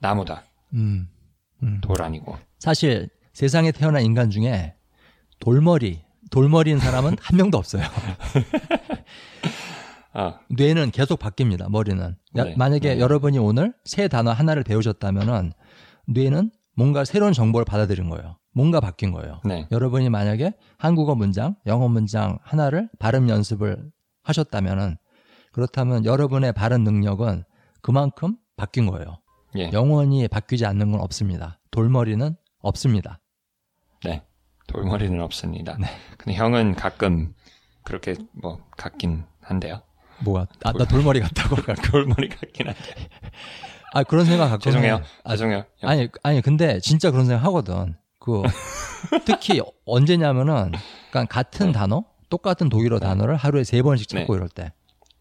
나무다. 0.00 0.42
음. 0.74 1.08
음. 1.62 1.80
돌 1.82 2.02
아니고. 2.02 2.36
사실 2.58 3.08
세상에 3.32 3.70
태어난 3.72 4.02
인간 4.04 4.28
중에 4.30 4.74
돌머리, 5.38 6.02
돌머리인 6.30 6.78
사람은 6.78 7.16
한 7.22 7.36
명도 7.36 7.58
없어요. 7.58 7.84
아, 10.12 10.38
뇌는 10.50 10.90
계속 10.90 11.18
바뀝니다. 11.18 11.70
머리는. 11.70 12.02
야- 12.36 12.44
네, 12.44 12.54
만약에 12.56 12.94
네. 12.96 13.00
여러분이 13.00 13.38
오늘 13.38 13.72
새 13.84 14.08
단어 14.08 14.32
하나를 14.32 14.62
배우셨다면은 14.64 15.52
뇌는 16.06 16.50
뭔가 16.74 17.04
새로운 17.04 17.32
정보를 17.32 17.64
받아들인 17.64 18.08
거예요. 18.08 18.36
뭔가 18.54 18.80
바뀐 18.80 19.12
거예요. 19.12 19.40
네. 19.44 19.66
여러분이 19.70 20.10
만약에 20.10 20.52
한국어 20.78 21.14
문장, 21.14 21.56
영어 21.66 21.88
문장 21.88 22.38
하나를 22.42 22.88
발음 22.98 23.28
연습을 23.28 23.90
하셨다면은 24.22 24.96
그렇다면 25.52 26.04
여러분의 26.04 26.52
발음 26.52 26.84
능력은 26.84 27.44
그만큼 27.82 28.36
바뀐 28.56 28.86
거예요. 28.86 29.18
예. 29.56 29.70
영원히 29.72 30.26
바뀌지 30.28 30.64
않는 30.64 30.92
건 30.92 31.00
없습니다. 31.00 31.58
돌머리는 31.70 32.36
없습니다. 32.60 33.20
네. 34.04 34.22
돌머리는 34.68 35.20
없습니다. 35.20 35.76
네. 35.78 35.88
근데 36.16 36.34
형은 36.34 36.74
가끔 36.74 37.34
그렇게 37.84 38.14
뭐 38.32 38.64
같긴 38.76 39.24
한데요. 39.40 39.82
뭐가? 40.22 40.46
아, 40.64 40.72
나 40.72 40.84
돌머리 40.84 41.20
같다고. 41.20 41.56
돌머리 41.90 42.28
같긴 42.28 42.68
한데. 42.68 42.80
아, 43.92 44.02
그런 44.02 44.24
생각 44.24 44.48
가끔. 44.48 44.60
죄송해요. 44.60 44.94
해. 44.96 45.02
아, 45.24 45.30
죄송해요. 45.32 45.64
형. 45.78 45.90
아니, 45.90 46.08
아니, 46.22 46.40
근데 46.40 46.80
진짜 46.80 47.10
그런 47.10 47.26
생각 47.26 47.44
하거든. 47.44 47.94
그, 48.18 48.42
특히 49.26 49.60
언제냐면은, 49.84 50.72
그러니까 51.10 51.24
같은 51.26 51.66
네. 51.66 51.72
단어, 51.72 52.04
똑같은 52.28 52.68
독일어 52.68 52.98
단어를 52.98 53.36
하루에 53.36 53.64
세 53.64 53.82
번씩 53.82 54.08
찾고 54.08 54.32
네. 54.32 54.36
이럴 54.36 54.48
때. 54.48 54.64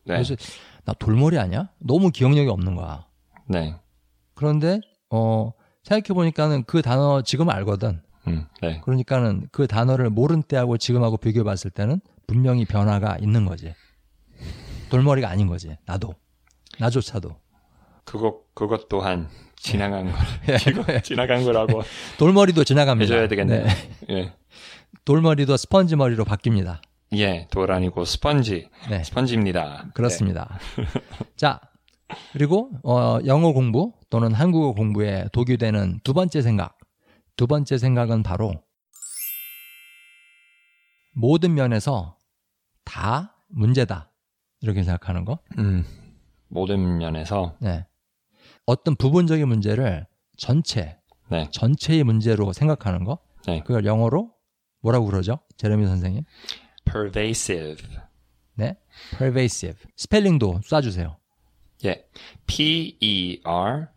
네. 0.05 0.15
그래서 0.15 0.35
나 0.85 0.93
돌머리 0.93 1.37
아니야? 1.37 1.69
너무 1.79 2.11
기억력이 2.11 2.49
없는 2.49 2.75
거야. 2.75 3.05
네. 3.47 3.75
그런데, 4.35 4.79
어, 5.09 5.51
생각해 5.83 6.13
보니까는 6.15 6.63
그 6.65 6.81
단어 6.81 7.21
지금 7.23 7.49
알거든. 7.49 8.01
음, 8.27 8.45
네. 8.61 8.79
그러니까는 8.81 9.47
그 9.51 9.67
단어를 9.67 10.09
모른 10.09 10.43
때하고 10.43 10.77
지금하고 10.77 11.17
비교해 11.17 11.43
봤을 11.43 11.71
때는 11.71 11.99
분명히 12.27 12.65
변화가 12.65 13.17
있는 13.19 13.45
거지. 13.45 13.73
돌머리가 14.89 15.27
아닌 15.29 15.47
거지. 15.47 15.75
나도. 15.85 16.13
나조차도. 16.79 17.35
그거 18.05 18.41
그것 18.53 18.89
또한 18.89 19.29
지나간 19.55 20.11
거. 20.11 20.17
예. 20.49 21.01
지나간 21.01 21.43
거라고 21.43 21.81
돌머리도 22.17 22.63
지나갑니다. 22.63 23.13
해줘야 23.13 23.27
되겠네요. 23.27 23.63
네. 23.65 23.71
예. 24.09 24.33
돌머리도 25.05 25.57
스펀지 25.57 25.95
머리로 25.95 26.25
바뀝니다. 26.25 26.79
예, 27.13 27.47
돌 27.51 27.71
아니고 27.71 28.05
스펀지. 28.05 28.69
네. 28.89 29.03
스펀지입니다. 29.03 29.89
그렇습니다. 29.93 30.57
자, 31.35 31.59
그리고 32.33 32.71
어, 32.83 33.19
영어 33.25 33.51
공부 33.51 33.93
또는 34.09 34.33
한국어 34.33 34.73
공부에 34.73 35.25
독이 35.33 35.57
되는 35.57 35.99
두 36.03 36.13
번째 36.13 36.41
생각. 36.41 36.77
두 37.35 37.47
번째 37.47 37.77
생각은 37.77 38.23
바로 38.23 38.53
모든 41.13 41.53
면에서 41.53 42.17
다 42.85 43.35
문제다. 43.49 44.11
이렇게 44.61 44.83
생각하는 44.83 45.25
거. 45.25 45.39
음, 45.57 45.83
모든 46.47 46.97
면에서 46.97 47.55
네. 47.59 47.85
어떤 48.65 48.95
부분적인 48.95 49.47
문제를 49.47 50.05
전체, 50.37 50.97
네, 51.29 51.47
전체의 51.51 52.03
문제로 52.03 52.53
생각하는 52.53 53.03
거. 53.03 53.19
네. 53.47 53.61
그걸 53.63 53.85
영어로 53.85 54.31
뭐라고 54.81 55.05
그러죠? 55.05 55.39
제레미 55.57 55.85
선생님. 55.85 56.23
pervasive. 56.85 57.83
네. 58.55 58.75
pervasive. 59.17 59.77
스펠링도 59.95 60.61
써 60.63 60.81
주세요. 60.81 61.17
예, 61.85 62.05
P 62.45 62.97
E 62.99 63.41
R 63.43 63.87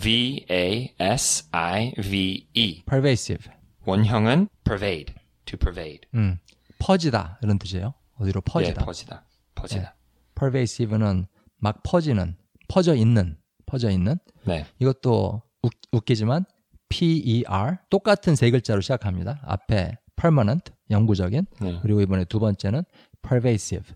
V 0.00 0.46
A 0.50 0.94
S 0.98 1.48
I 1.50 1.92
V 2.00 2.48
E. 2.54 2.84
pervasive. 2.84 3.50
원형은 3.84 4.48
pervade, 4.64 5.14
to 5.44 5.58
pervade. 5.58 6.00
음. 6.14 6.38
퍼지다. 6.78 7.38
이런 7.42 7.58
뜻이에요. 7.58 7.94
어디로 8.18 8.40
퍼지다. 8.42 8.80
예, 8.80 8.84
퍼지다, 8.84 9.24
퍼지다. 9.54 9.96
pervasive는 10.36 11.26
막 11.58 11.82
퍼지는, 11.82 12.36
퍼져 12.68 12.94
있는, 12.94 13.36
퍼져 13.72 13.90
있는. 13.90 14.18
네, 14.44 14.66
이것도 14.80 15.40
웃, 15.62 15.72
웃기지만 15.92 16.44
PER 16.90 17.78
똑같은 17.88 18.36
세 18.36 18.50
글자로 18.50 18.82
시작합니다. 18.82 19.40
앞에 19.44 19.96
permanent 20.14 20.70
영구적인 20.90 21.46
네. 21.62 21.78
그리고 21.80 22.02
이번에 22.02 22.24
두 22.26 22.38
번째는 22.38 22.82
pervasive. 23.22 23.94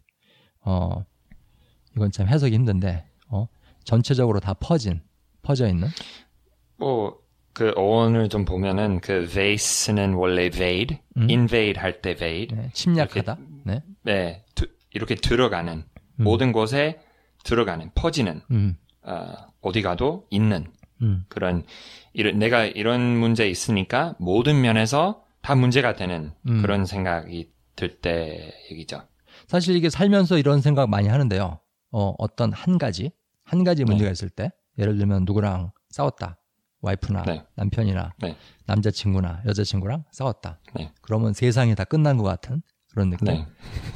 어 0.62 1.04
이건 1.94 2.10
참 2.10 2.26
해석이 2.26 2.54
힘든데 2.54 3.04
어 3.28 3.48
전체적으로 3.84 4.40
다 4.40 4.54
퍼진 4.54 5.02
퍼져 5.42 5.68
있는 5.68 5.88
뭐, 6.78 7.18
그 7.52 7.72
어원을 7.76 8.28
좀 8.30 8.44
보면은 8.46 9.00
그 9.00 9.26
vase는 9.30 10.14
원래 10.14 10.48
vade, 10.50 10.98
invade 11.16 11.80
할 11.80 12.00
때 12.00 12.14
vade. 12.16 12.56
네, 12.56 12.70
침략하다. 12.72 13.38
네. 13.64 13.82
네, 14.02 14.44
두- 14.54 14.66
이렇게 14.92 15.14
들어가는 15.14 15.84
모든 16.16 16.52
곳에 16.52 16.98
들어가는 17.44 17.90
퍼지는 17.94 18.40
음. 18.50 18.76
어, 19.02 19.32
어디 19.66 19.82
가도 19.82 20.26
있는 20.30 20.66
음. 21.02 21.24
그런 21.28 21.64
이런 22.12 22.38
내가 22.38 22.64
이런 22.64 23.00
문제 23.18 23.48
있으니까 23.48 24.14
모든 24.18 24.60
면에서 24.60 25.22
다 25.42 25.54
문제가 25.54 25.94
되는 25.94 26.32
음. 26.48 26.62
그런 26.62 26.86
생각이 26.86 27.50
들 27.74 28.00
때 28.00 28.54
얘기죠. 28.70 29.02
사실 29.48 29.76
이게 29.76 29.90
살면서 29.90 30.38
이런 30.38 30.60
생각 30.62 30.88
많이 30.88 31.08
하는데요. 31.08 31.60
어, 31.92 32.14
어떤 32.18 32.52
한 32.52 32.78
가지, 32.78 33.10
한 33.44 33.64
가지 33.64 33.84
네. 33.84 33.90
문제가 33.90 34.10
있을 34.10 34.30
때, 34.30 34.50
예를 34.78 34.96
들면 34.96 35.24
누구랑 35.26 35.72
싸웠다. 35.90 36.38
와이프나 36.80 37.22
네. 37.24 37.44
남편이나 37.56 38.14
네. 38.18 38.36
남자친구나 38.66 39.42
여자친구랑 39.46 40.04
싸웠다. 40.10 40.60
네. 40.74 40.92
그러면 41.02 41.32
세상이 41.32 41.74
다 41.74 41.84
끝난 41.84 42.16
것 42.16 42.22
같은 42.24 42.62
그런 42.90 43.10
느낌. 43.10 43.26
네, 43.26 43.46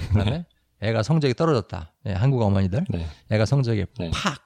그다음에 0.09 0.45
애가 0.83 1.03
성적이 1.03 1.35
떨어졌다. 1.35 1.95
예, 2.07 2.13
한국 2.13 2.43
어머니들. 2.43 2.85
네, 2.91 3.07
애가 3.31 3.45
성적이 3.47 3.87
네. 3.99 4.11
팍, 4.13 4.43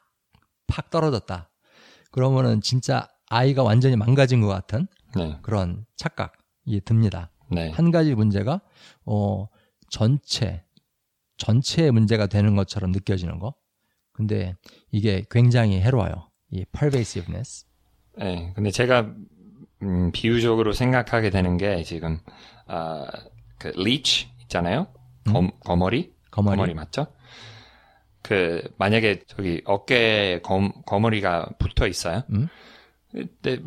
팍 0.66 0.90
떨어졌다. 0.90 1.50
그러면은 2.10 2.60
진짜 2.60 3.08
아이가 3.28 3.62
완전히 3.62 3.96
망가진 3.96 4.40
것 4.40 4.48
같은 4.48 4.86
네, 5.16 5.38
그런 5.42 5.84
착각이 5.96 6.80
듭니다. 6.84 7.30
네, 7.50 7.70
한 7.70 7.90
가지 7.90 8.14
문제가 8.14 8.60
어 9.04 9.46
전체 9.90 10.64
전체의 11.36 11.90
문제가 11.90 12.26
되는 12.26 12.54
것처럼 12.56 12.92
느껴지는 12.92 13.38
거. 13.38 13.54
근데 14.12 14.56
이게 14.90 15.24
굉장히 15.30 15.80
해로워요. 15.80 16.30
이 16.50 16.64
pervasiveness. 16.72 17.66
네. 18.16 18.52
근데 18.54 18.70
제가 18.70 19.12
음, 19.82 20.12
비유적으로 20.12 20.72
생각하게 20.72 21.30
되는 21.30 21.56
게 21.56 21.82
지금 21.82 22.20
아, 22.66 23.06
그 23.58 23.72
leech 23.76 24.28
있잖아요. 24.42 24.86
검, 25.26 25.50
거머리, 25.60 26.12
음? 26.12 26.14
거머리. 26.30 26.56
거머리 26.56 26.74
맞죠? 26.74 27.06
그 28.24 28.62
만약에 28.78 29.22
저기 29.26 29.60
어깨에 29.66 30.40
검, 30.40 30.72
거머리가 30.86 31.50
붙어 31.58 31.86
있어요. 31.86 32.22
음? 32.30 32.48
근데 33.12 33.60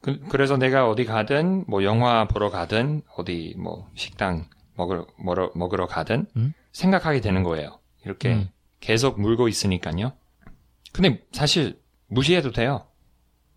그, 0.00 0.20
그래서 0.28 0.56
내가 0.56 0.88
어디 0.88 1.04
가든 1.04 1.64
뭐 1.66 1.82
영화 1.82 2.26
보러 2.28 2.48
가든 2.48 3.02
어디 3.16 3.54
뭐 3.58 3.90
식당 3.96 4.48
먹으러 4.76 5.06
먹으러, 5.18 5.50
먹으러 5.56 5.86
가든 5.88 6.26
음? 6.36 6.54
생각하게 6.70 7.20
되는 7.20 7.42
거예요. 7.42 7.80
이렇게 8.04 8.34
음. 8.34 8.48
계속 8.78 9.20
물고 9.20 9.48
있으니까요. 9.48 10.12
근데 10.92 11.20
사실 11.32 11.80
무시해도 12.06 12.52
돼요. 12.52 12.86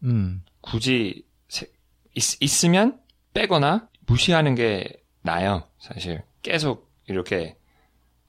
음. 0.04 0.44
굳이 0.62 1.24
세- 1.50 1.68
있, 2.16 2.42
있으면 2.42 3.00
빼거나 3.36 3.90
무시하는 4.08 4.56
게 4.56 5.04
나아요. 5.22 5.68
사실 5.80 6.24
계속 6.42 6.92
이렇게 7.06 7.58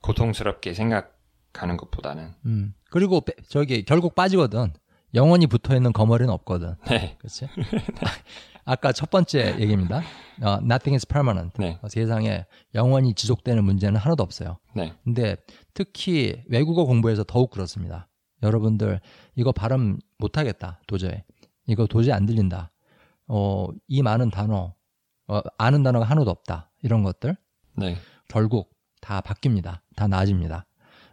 고통스럽게 0.03 0.75
생각 0.75 1.18
하는 1.63 1.77
것보다는 1.77 2.35
음. 2.47 2.75
그리고 2.91 3.21
빼- 3.21 3.35
저기 3.49 3.85
결국 3.85 4.15
빠지거든. 4.15 4.73
영원히 5.15 5.47
붙어 5.47 5.75
있는 5.75 5.93
거머리는 5.93 6.31
없거든. 6.35 6.75
네, 6.87 7.17
그렇지? 7.19 7.49
아까 8.65 8.93
첫 8.93 9.09
번째 9.11 9.59
얘기입니다. 9.59 10.03
어, 10.43 10.59
nothing 10.63 10.95
is 10.95 11.07
permanent. 11.07 11.53
네, 11.59 11.79
어, 11.83 11.89
세상에 11.89 12.45
영원히 12.75 13.15
지속되는 13.15 13.65
문제는 13.65 13.99
하나도 13.99 14.23
없어요. 14.23 14.59
네, 14.75 14.93
근데 15.05 15.37
특히 15.73 16.43
외국어 16.49 16.85
공부에서 16.85 17.25
더욱 17.25 17.51
그렇습니다. 17.51 18.09
여러분들 18.43 19.01
이거 19.35 19.51
발음 19.53 19.99
못 20.19 20.37
하겠다 20.37 20.81
도저히 20.87 21.23
이거 21.67 21.87
도저히 21.87 22.13
안 22.13 22.27
들린다. 22.27 22.71
어, 23.27 23.69
이 23.89 24.03
많은 24.03 24.31
단어 24.31 24.75
어, 25.27 25.41
아는 25.57 25.83
단어가 25.83 26.05
하나도 26.05 26.31
없다 26.31 26.71
이런 26.83 27.03
것들 27.03 27.37
네, 27.77 27.97
결국 28.29 28.71
다 29.01 29.21
바뀝니다. 29.23 29.81
다 29.97 30.07
나아집니다. 30.07 30.67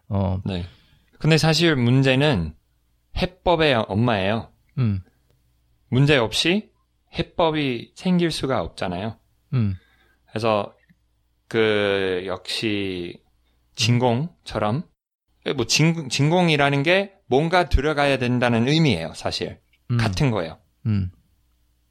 어, 0.09 0.41
네. 0.45 0.65
근데 1.19 1.37
사실 1.37 1.75
문제는 1.75 2.53
해법의 3.17 3.85
엄마예요. 3.87 4.51
음, 4.77 5.01
문제 5.89 6.17
없이 6.17 6.71
해법이 7.17 7.93
생길 7.95 8.31
수가 8.31 8.61
없잖아요. 8.61 9.17
음, 9.53 9.75
그래서 10.29 10.75
그 11.47 12.23
역시 12.25 13.21
진공처럼 13.75 14.83
뭐 15.55 15.65
진, 15.65 16.09
진공이라는 16.09 16.83
게 16.83 17.13
뭔가 17.27 17.69
들어가야 17.69 18.17
된다는 18.17 18.67
의미예요, 18.67 19.13
사실. 19.13 19.59
음, 19.91 19.97
같은 19.97 20.31
거예요. 20.31 20.57
음. 20.85 21.11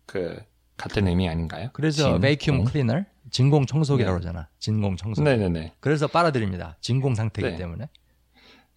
그 0.06 0.42
같은 0.76 1.06
의미 1.06 1.28
아닌가요? 1.28 1.70
그래서? 1.72 2.18
베이큐um 2.18 2.64
클리너 2.64 3.04
진공 3.30 3.66
청소기라고 3.66 4.18
네. 4.18 4.20
그러잖아. 4.20 4.48
진공 4.58 4.96
청소기. 4.96 5.24
네네네. 5.24 5.74
그래서 5.80 6.06
빨아들입니다. 6.06 6.76
진공 6.80 7.14
상태이기 7.14 7.52
네. 7.52 7.56
때문에. 7.56 7.88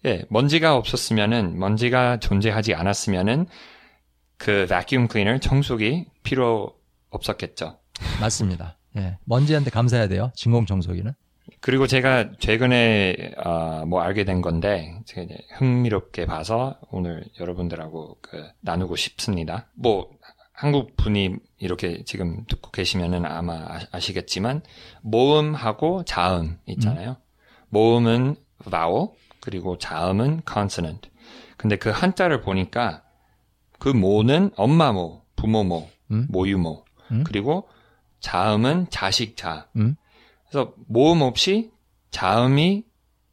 예, 0.06 0.24
먼지가 0.30 0.76
없었으면은 0.76 1.58
먼지가 1.58 2.18
존재하지 2.20 2.74
않았으면은 2.74 3.46
그 4.36 4.66
vacuum 4.68 5.08
cleaner 5.10 5.40
청소기 5.40 6.06
필요 6.22 6.74
없었겠죠. 7.10 7.78
맞습니다. 8.20 8.76
예. 8.96 9.18
먼지한테 9.24 9.70
감사해야 9.70 10.08
돼요. 10.08 10.30
진공 10.34 10.66
청소기는. 10.66 11.12
그리고 11.60 11.86
제가 11.86 12.30
최근에 12.38 13.32
아, 13.38 13.84
뭐 13.88 14.00
알게 14.02 14.24
된 14.24 14.40
건데 14.42 15.00
제가 15.06 15.22
이제 15.22 15.36
흥미롭게 15.56 16.26
봐서 16.26 16.78
오늘 16.90 17.24
여러분들하고 17.40 18.18
그 18.20 18.46
나누고 18.60 18.94
싶습니다. 18.96 19.66
뭐 19.74 20.08
한국 20.52 20.96
분이 20.96 21.36
이렇게 21.58 22.04
지금 22.04 22.44
듣고 22.48 22.70
계시면은 22.70 23.24
아마 23.24 23.54
아- 23.54 23.80
아시겠지만 23.92 24.62
모음하고 25.02 26.04
자음 26.04 26.58
있잖아요. 26.66 27.16
모음은 27.70 28.36
vowel 28.70 29.08
그리고 29.48 29.78
자음은 29.78 30.42
consonant. 30.46 31.08
근데 31.56 31.76
그 31.76 31.88
한자를 31.88 32.42
보니까 32.42 33.02
그 33.78 33.88
모는 33.88 34.50
엄마 34.56 34.92
모, 34.92 35.22
부모 35.36 35.64
모, 35.64 35.88
음? 36.10 36.26
모유모 36.28 36.84
음? 37.12 37.24
그리고 37.24 37.66
자음은 38.20 38.88
자식 38.90 39.38
자. 39.38 39.66
음? 39.76 39.96
그래서 40.46 40.74
모음 40.86 41.22
없이 41.22 41.70
자음이 42.10 42.84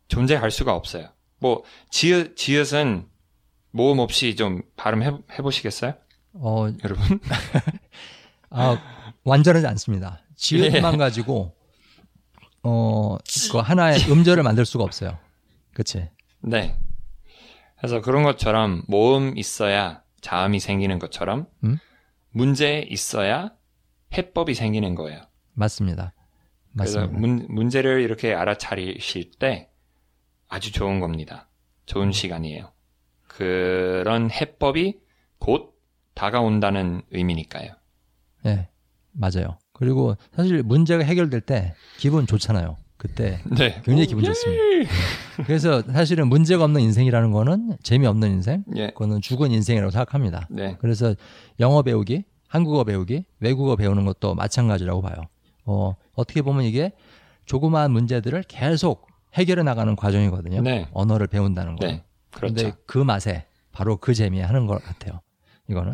존재할 0.08 0.51
수가 0.51 0.73
없어요. 0.73 1.10
뭐 1.39 1.63
지읒 1.89 2.38
지읒은 2.38 3.08
모음 3.71 3.99
없이 3.99 4.38
좀 4.38 4.62
발음해 4.78 5.12
해보시겠어요, 5.38 5.95
어, 6.36 6.67
여러분? 6.82 7.19
아, 8.51 8.78
완전하지 9.25 9.67
않습니다. 9.67 10.21
예. 10.21 10.36
지읒만 10.38 10.97
가지고 10.97 11.54
어, 12.63 13.17
그 13.51 13.58
하나의 13.58 14.10
음절을 14.10 14.43
만들 14.43 14.65
수가 14.65 14.86
없어요. 14.86 15.24
그치? 15.75 16.09
네. 16.39 16.79
그래서 17.77 18.01
그런 18.01 18.23
것처럼 18.23 18.83
모음 18.88 19.38
있어야 19.38 20.01
자음이 20.21 20.59
생기는 20.59 20.97
것처럼 20.99 21.47
음? 21.65 21.77
문제 22.31 22.79
있어야 22.89 23.51
해법이 24.13 24.55
생기는 24.55 24.95
거예요. 24.95 25.21
맞습니다. 25.53 26.13
그래서 26.77 27.01
맞습니다. 27.01 27.19
문, 27.19 27.45
문제를 27.49 28.01
이렇게 28.01 28.33
알아차리실 28.33 29.31
때 29.38 29.69
아주 30.47 30.71
좋은 30.71 31.01
겁니다. 31.01 31.49
좋은 31.85 32.13
시간이에요. 32.13 32.71
그런 33.27 34.31
해법이 34.31 34.99
곧 35.39 35.77
다가온다는 36.13 37.01
의미니까요. 37.11 37.73
네, 38.43 38.69
맞아요. 39.11 39.59
그리고 39.73 40.15
사실 40.33 40.63
문제가 40.63 41.03
해결될 41.03 41.41
때 41.41 41.75
기분 41.97 42.25
좋잖아요. 42.25 42.77
그때 43.05 43.39
네. 43.55 43.81
굉장히 43.83 44.07
기분 44.07 44.23
좋습니다. 44.23 44.63
그래서 45.45 45.83
사실은 45.83 46.27
문제가 46.27 46.63
없는 46.63 46.81
인생이라는 46.81 47.31
거는 47.31 47.77
재미없는 47.83 48.31
인생, 48.31 48.63
예. 48.75 48.87
그거는 48.87 49.21
죽은 49.21 49.51
인생이라고 49.51 49.91
생각합니다. 49.91 50.47
네. 50.49 50.75
그래서 50.79 51.13
영어 51.59 51.83
배우기, 51.83 52.23
한국어 52.47 52.83
배우기, 52.83 53.25
외국어 53.39 53.75
배우는 53.75 54.05
것도 54.05 54.33
마찬가지라고 54.33 55.01
봐요. 55.01 55.15
어, 55.65 55.95
어떻게 56.13 56.41
보면 56.41 56.63
이게 56.63 56.93
조그마한 57.45 57.91
문제들을 57.91 58.43
계속 58.47 59.07
해결해 59.35 59.61
나가는 59.61 59.95
과정이거든요. 59.95 60.61
네. 60.61 60.87
언어를 60.91 61.27
배운다는 61.27 61.75
거. 61.75 61.85
네. 61.85 62.03
그렇죠. 62.31 62.55
근데 62.55 62.73
그 62.87 62.97
맛에 62.97 63.45
바로 63.71 63.97
그 63.97 64.15
재미에 64.15 64.41
하는 64.41 64.65
것 64.65 64.83
같아요. 64.83 65.21
이거는. 65.69 65.93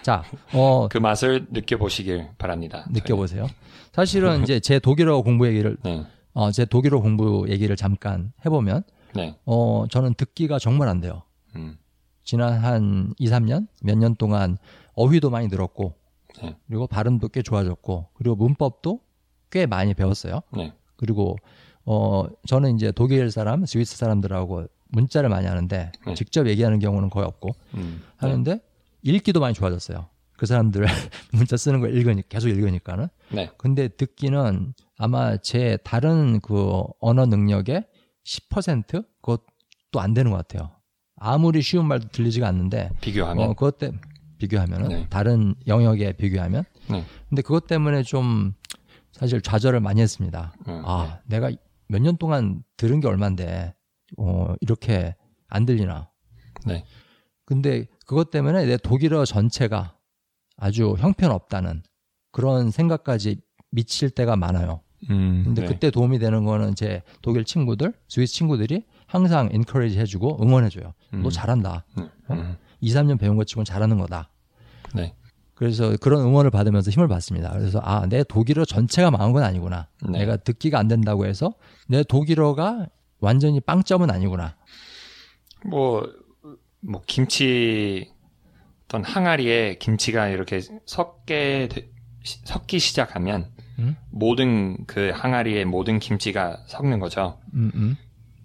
자, 0.00 0.24
어, 0.54 0.88
그 0.88 0.96
맛을 0.96 1.46
느껴보시길 1.50 2.28
바랍니다. 2.38 2.86
느껴보세요. 2.90 3.46
사실은 3.92 4.42
이제 4.42 4.58
제 4.60 4.78
독일어 4.78 5.20
공부 5.20 5.46
얘기를, 5.46 5.76
네. 5.82 6.06
어, 6.32 6.50
제 6.50 6.64
독일어 6.64 7.00
공부 7.00 7.46
얘기를 7.48 7.74
잠깐 7.76 8.32
해보면, 8.44 8.82
네. 9.14 9.36
어, 9.44 9.86
저는 9.90 10.14
듣기가 10.14 10.58
정말 10.58 10.88
안 10.88 11.00
돼요. 11.00 11.22
음. 11.56 11.76
지난 12.24 12.52
한 12.54 13.14
2, 13.18 13.26
3년, 13.28 13.66
몇 13.82 13.96
년 13.98 14.14
동안 14.14 14.56
어휘도 14.94 15.30
많이 15.30 15.48
늘었고, 15.48 15.94
네. 16.42 16.56
그리고 16.68 16.86
발음도 16.86 17.28
꽤 17.28 17.42
좋아졌고, 17.42 18.08
그리고 18.14 18.36
문법도 18.36 19.00
꽤 19.50 19.66
많이 19.66 19.94
배웠어요. 19.94 20.40
네. 20.56 20.72
그리고, 20.96 21.36
어, 21.84 22.26
저는 22.46 22.76
이제 22.76 22.92
독일 22.92 23.30
사람, 23.32 23.66
스위스 23.66 23.96
사람들하고 23.96 24.66
문자를 24.90 25.28
많이 25.28 25.46
하는데, 25.46 25.90
네. 26.06 26.14
직접 26.14 26.46
얘기하는 26.46 26.78
경우는 26.78 27.10
거의 27.10 27.26
없고, 27.26 27.50
음. 27.74 28.02
하는데, 28.16 28.60
읽기도 29.02 29.40
많이 29.40 29.54
좋아졌어요. 29.54 30.06
그 30.36 30.46
사람들 30.46 30.84
문자 31.32 31.56
쓰는 31.56 31.80
거 31.80 31.88
읽으니까, 31.88 32.28
계속 32.28 32.48
읽으니까는. 32.48 33.08
네. 33.32 33.50
근데 33.56 33.88
듣기는 33.88 34.74
아마 35.02 35.38
제 35.38 35.78
다른 35.82 36.40
그 36.40 36.82
언어 37.00 37.24
능력의 37.24 37.86
10% 38.26 39.02
그것도 39.22 39.98
안 39.98 40.12
되는 40.12 40.30
것 40.30 40.36
같아요. 40.36 40.72
아무리 41.16 41.62
쉬운 41.62 41.86
말도 41.86 42.08
들리지가 42.08 42.46
않는데, 42.46 42.90
비교하면. 43.00 43.44
어, 43.48 43.54
그것 43.54 43.78
때 43.78 43.92
비교하면은 44.36 44.88
네. 44.88 45.06
다른 45.08 45.54
영역에 45.66 46.12
비교하면. 46.12 46.64
네. 46.90 47.02
근데 47.30 47.40
그것 47.40 47.66
때문에 47.66 48.02
좀 48.02 48.52
사실 49.12 49.40
좌절을 49.40 49.80
많이 49.80 50.02
했습니다. 50.02 50.52
음, 50.68 50.82
아, 50.84 51.20
내가 51.24 51.50
몇 51.88 52.02
년 52.02 52.18
동안 52.18 52.62
들은 52.76 53.00
게 53.00 53.08
얼만데, 53.08 53.74
어, 54.18 54.54
이렇게 54.60 55.16
안 55.48 55.64
들리나. 55.64 56.10
네. 56.66 56.84
근데 57.46 57.86
그것 58.06 58.30
때문에 58.30 58.66
내 58.66 58.76
독일어 58.76 59.24
전체가 59.24 59.96
아주 60.58 60.94
형편없다는 60.98 61.82
그런 62.32 62.70
생각까지 62.70 63.40
미칠 63.70 64.10
때가 64.10 64.36
많아요. 64.36 64.82
음. 65.08 65.42
근데 65.44 65.62
네. 65.62 65.68
그때 65.68 65.90
도움이 65.90 66.18
되는 66.18 66.44
거는 66.44 66.74
제 66.74 67.02
독일 67.22 67.44
친구들, 67.44 67.94
스위스 68.08 68.34
친구들이 68.34 68.84
항상 69.06 69.48
엔커리지 69.52 69.98
해주고 69.98 70.42
응원해줘요. 70.42 70.92
음. 71.14 71.22
너 71.22 71.30
잘한다. 71.30 71.84
음. 71.98 72.08
음. 72.30 72.56
2, 72.80 72.92
3년 72.92 73.18
배운 73.18 73.36
것 73.36 73.46
치고는 73.46 73.64
잘하는 73.64 73.98
거다. 73.98 74.30
네. 74.94 75.14
그래서 75.54 75.94
그런 76.00 76.22
응원을 76.22 76.50
받으면서 76.50 76.90
힘을 76.90 77.06
받습니다. 77.08 77.50
그래서 77.52 77.80
아, 77.82 78.06
내 78.06 78.24
독일어 78.24 78.64
전체가 78.64 79.10
망한 79.10 79.32
건 79.32 79.42
아니구나. 79.42 79.88
네. 80.08 80.20
내가 80.20 80.36
듣기가 80.36 80.78
안 80.78 80.88
된다고 80.88 81.26
해서 81.26 81.54
내 81.86 82.02
독일어가 82.02 82.86
완전히 83.20 83.60
빵점은 83.60 84.10
아니구나. 84.10 84.56
뭐, 85.66 86.08
뭐, 86.80 87.02
김치, 87.06 88.10
어떤 88.86 89.04
항아리에 89.04 89.76
김치가 89.78 90.28
이렇게 90.28 90.62
섞게, 90.86 91.68
섞기 92.24 92.78
시작하면 92.78 93.50
음? 93.80 93.96
모든 94.10 94.84
그 94.86 95.10
항아리에 95.14 95.64
모든 95.64 95.98
김치가 95.98 96.58
섞는 96.66 97.00
거죠. 97.00 97.38
음, 97.54 97.70
음. 97.74 97.96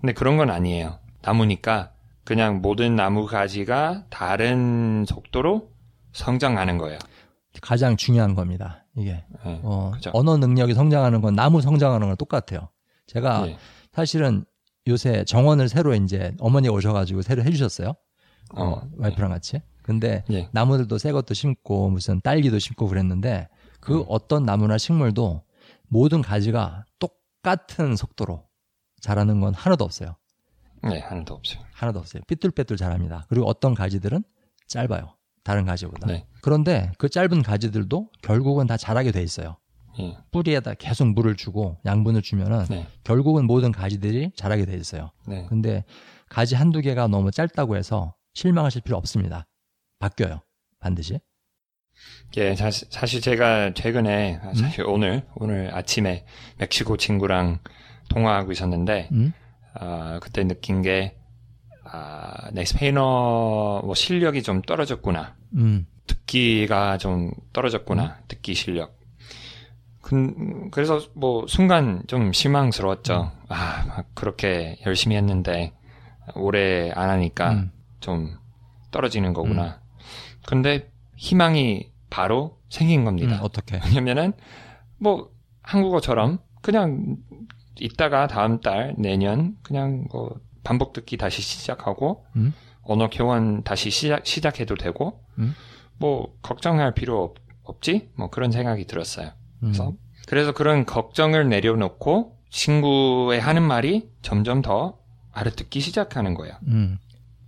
근데 0.01 0.13
그런 0.13 0.37
건 0.37 0.49
아니에요. 0.49 0.99
나무니까 1.21 1.91
그냥 2.23 2.61
모든 2.61 2.95
나무 2.95 3.25
가지가 3.25 4.05
다른 4.09 5.05
속도로 5.07 5.69
성장하는 6.13 6.77
거예요. 6.77 6.97
가장 7.61 7.95
중요한 7.97 8.35
겁니다. 8.35 8.85
이게 8.97 9.23
네. 9.45 9.59
어, 9.63 9.91
그죠. 9.93 10.11
언어 10.13 10.37
능력이 10.37 10.73
성장하는 10.73 11.21
건 11.21 11.35
나무 11.35 11.61
성장하는 11.61 12.05
거랑 12.05 12.17
똑같아요. 12.17 12.69
제가 13.07 13.47
예. 13.47 13.57
사실은 13.91 14.45
요새 14.87 15.23
정원을 15.25 15.69
새로 15.69 15.93
이제 15.95 16.33
어머니가 16.39 16.73
오셔가지고 16.73 17.21
새로 17.21 17.43
해주셨어요. 17.43 17.93
어, 18.55 18.63
어, 18.63 18.81
와이프랑 18.97 19.31
같이. 19.31 19.61
근데 19.81 20.23
예. 20.31 20.49
나무들도 20.51 20.97
새 20.97 21.11
것도 21.11 21.33
심고 21.33 21.89
무슨 21.89 22.21
딸기도 22.21 22.59
심고 22.59 22.87
그랬는데 22.87 23.47
그 23.79 23.99
음. 23.99 24.05
어떤 24.07 24.45
나무나 24.45 24.77
식물도 24.77 25.43
모든 25.87 26.21
가지가 26.21 26.85
똑같은 26.99 27.95
속도로 27.95 28.43
자라는 29.01 29.39
건 29.39 29.53
하나도 29.53 29.83
없어요. 29.83 30.15
네, 30.83 30.99
하나도 30.99 31.33
없어요. 31.33 31.63
하나도 31.73 31.99
없어요. 31.99 32.23
삐뚤빼뚤 32.27 32.77
자랍니다. 32.77 33.25
그리고 33.29 33.47
어떤 33.47 33.73
가지들은 33.73 34.23
짧아요. 34.67 35.15
다른 35.43 35.65
가지보다. 35.65 36.07
네. 36.07 36.27
그런데 36.41 36.91
그 36.97 37.09
짧은 37.09 37.43
가지들도 37.43 38.09
결국은 38.21 38.67
다 38.67 38.77
자라게 38.77 39.11
돼 39.11 39.21
있어요. 39.21 39.57
예. 39.99 40.17
뿌리에다 40.31 40.73
계속 40.73 41.07
물을 41.07 41.35
주고 41.35 41.77
양분을 41.85 42.21
주면은 42.21 42.65
네. 42.65 42.87
결국은 43.03 43.45
모든 43.45 43.71
가지들이 43.71 44.31
자라게 44.35 44.65
돼 44.65 44.75
있어요. 44.75 45.11
네. 45.27 45.45
근데 45.47 45.85
가지 46.29 46.55
한두 46.55 46.81
개가 46.81 47.07
너무 47.07 47.31
짧다고 47.31 47.77
해서 47.77 48.15
실망하실 48.33 48.81
필요 48.81 48.97
없습니다. 48.97 49.47
바뀌어요. 49.99 50.41
반드시. 50.79 51.19
예, 52.37 52.55
사실, 52.55 52.87
사실 52.91 53.21
제가 53.21 53.73
최근에, 53.73 54.39
아, 54.43 54.53
사실 54.53 54.85
오늘, 54.85 55.23
오늘 55.35 55.73
아침에 55.73 56.25
멕시코 56.57 56.97
친구랑 56.97 57.59
통화하고 58.09 58.51
있었는데, 58.51 59.09
음? 59.13 59.33
아, 59.73 60.19
그때 60.21 60.43
느낀 60.43 60.81
게, 60.81 61.15
아, 61.85 62.49
내 62.51 62.65
스페인어 62.65 63.81
뭐 63.85 63.93
실력이 63.95 64.43
좀 64.43 64.61
떨어졌구나. 64.61 65.35
음. 65.53 65.87
듣기가 66.07 66.97
좀 66.97 67.31
떨어졌구나. 67.53 68.19
듣기 68.27 68.53
실력. 68.53 68.99
그, 70.01 70.69
그래서 70.71 71.01
뭐 71.15 71.45
순간 71.47 72.03
좀 72.07 72.31
실망스러웠죠. 72.31 73.31
아, 73.49 73.85
막 73.87 74.05
그렇게 74.13 74.77
열심히 74.85 75.15
했는데 75.15 75.73
오래 76.35 76.91
안 76.91 77.09
하니까 77.09 77.53
음. 77.53 77.71
좀 78.01 78.37
떨어지는 78.91 79.33
거구나. 79.33 79.81
근데 80.45 80.91
희망이 81.15 81.91
바로 82.09 82.59
생긴 82.69 83.01
음, 83.01 83.05
겁니다. 83.05 83.39
어떻게? 83.41 83.79
왜냐면은 83.85 84.33
뭐 84.97 85.31
한국어처럼 85.61 86.39
그냥 86.61 87.17
이따가 87.79 88.27
다음 88.27 88.61
달 88.61 88.95
내년 88.97 89.55
그냥 89.63 90.07
뭐 90.11 90.39
반복 90.63 90.93
듣기 90.93 91.17
다시 91.17 91.41
시작하고 91.41 92.25
음? 92.35 92.53
언어 92.83 93.09
교환 93.09 93.63
다시 93.63 93.89
시작 93.89 94.25
시작해도 94.25 94.75
되고 94.75 95.23
음? 95.37 95.53
뭐 95.97 96.33
걱정할 96.41 96.93
필요 96.93 97.23
없, 97.23 97.35
없지 97.63 98.09
뭐 98.15 98.29
그런 98.29 98.51
생각이 98.51 98.85
들었어요. 98.85 99.31
음. 99.63 99.67
그래서 99.67 99.93
그래서 100.27 100.53
그런 100.53 100.85
걱정을 100.85 101.49
내려놓고 101.49 102.37
친구의 102.49 103.39
하는 103.39 103.63
말이 103.63 104.09
점점 104.21 104.61
더 104.61 104.97
알아듣기 105.31 105.79
시작하는 105.79 106.33
거예요. 106.33 106.55
음. 106.67 106.97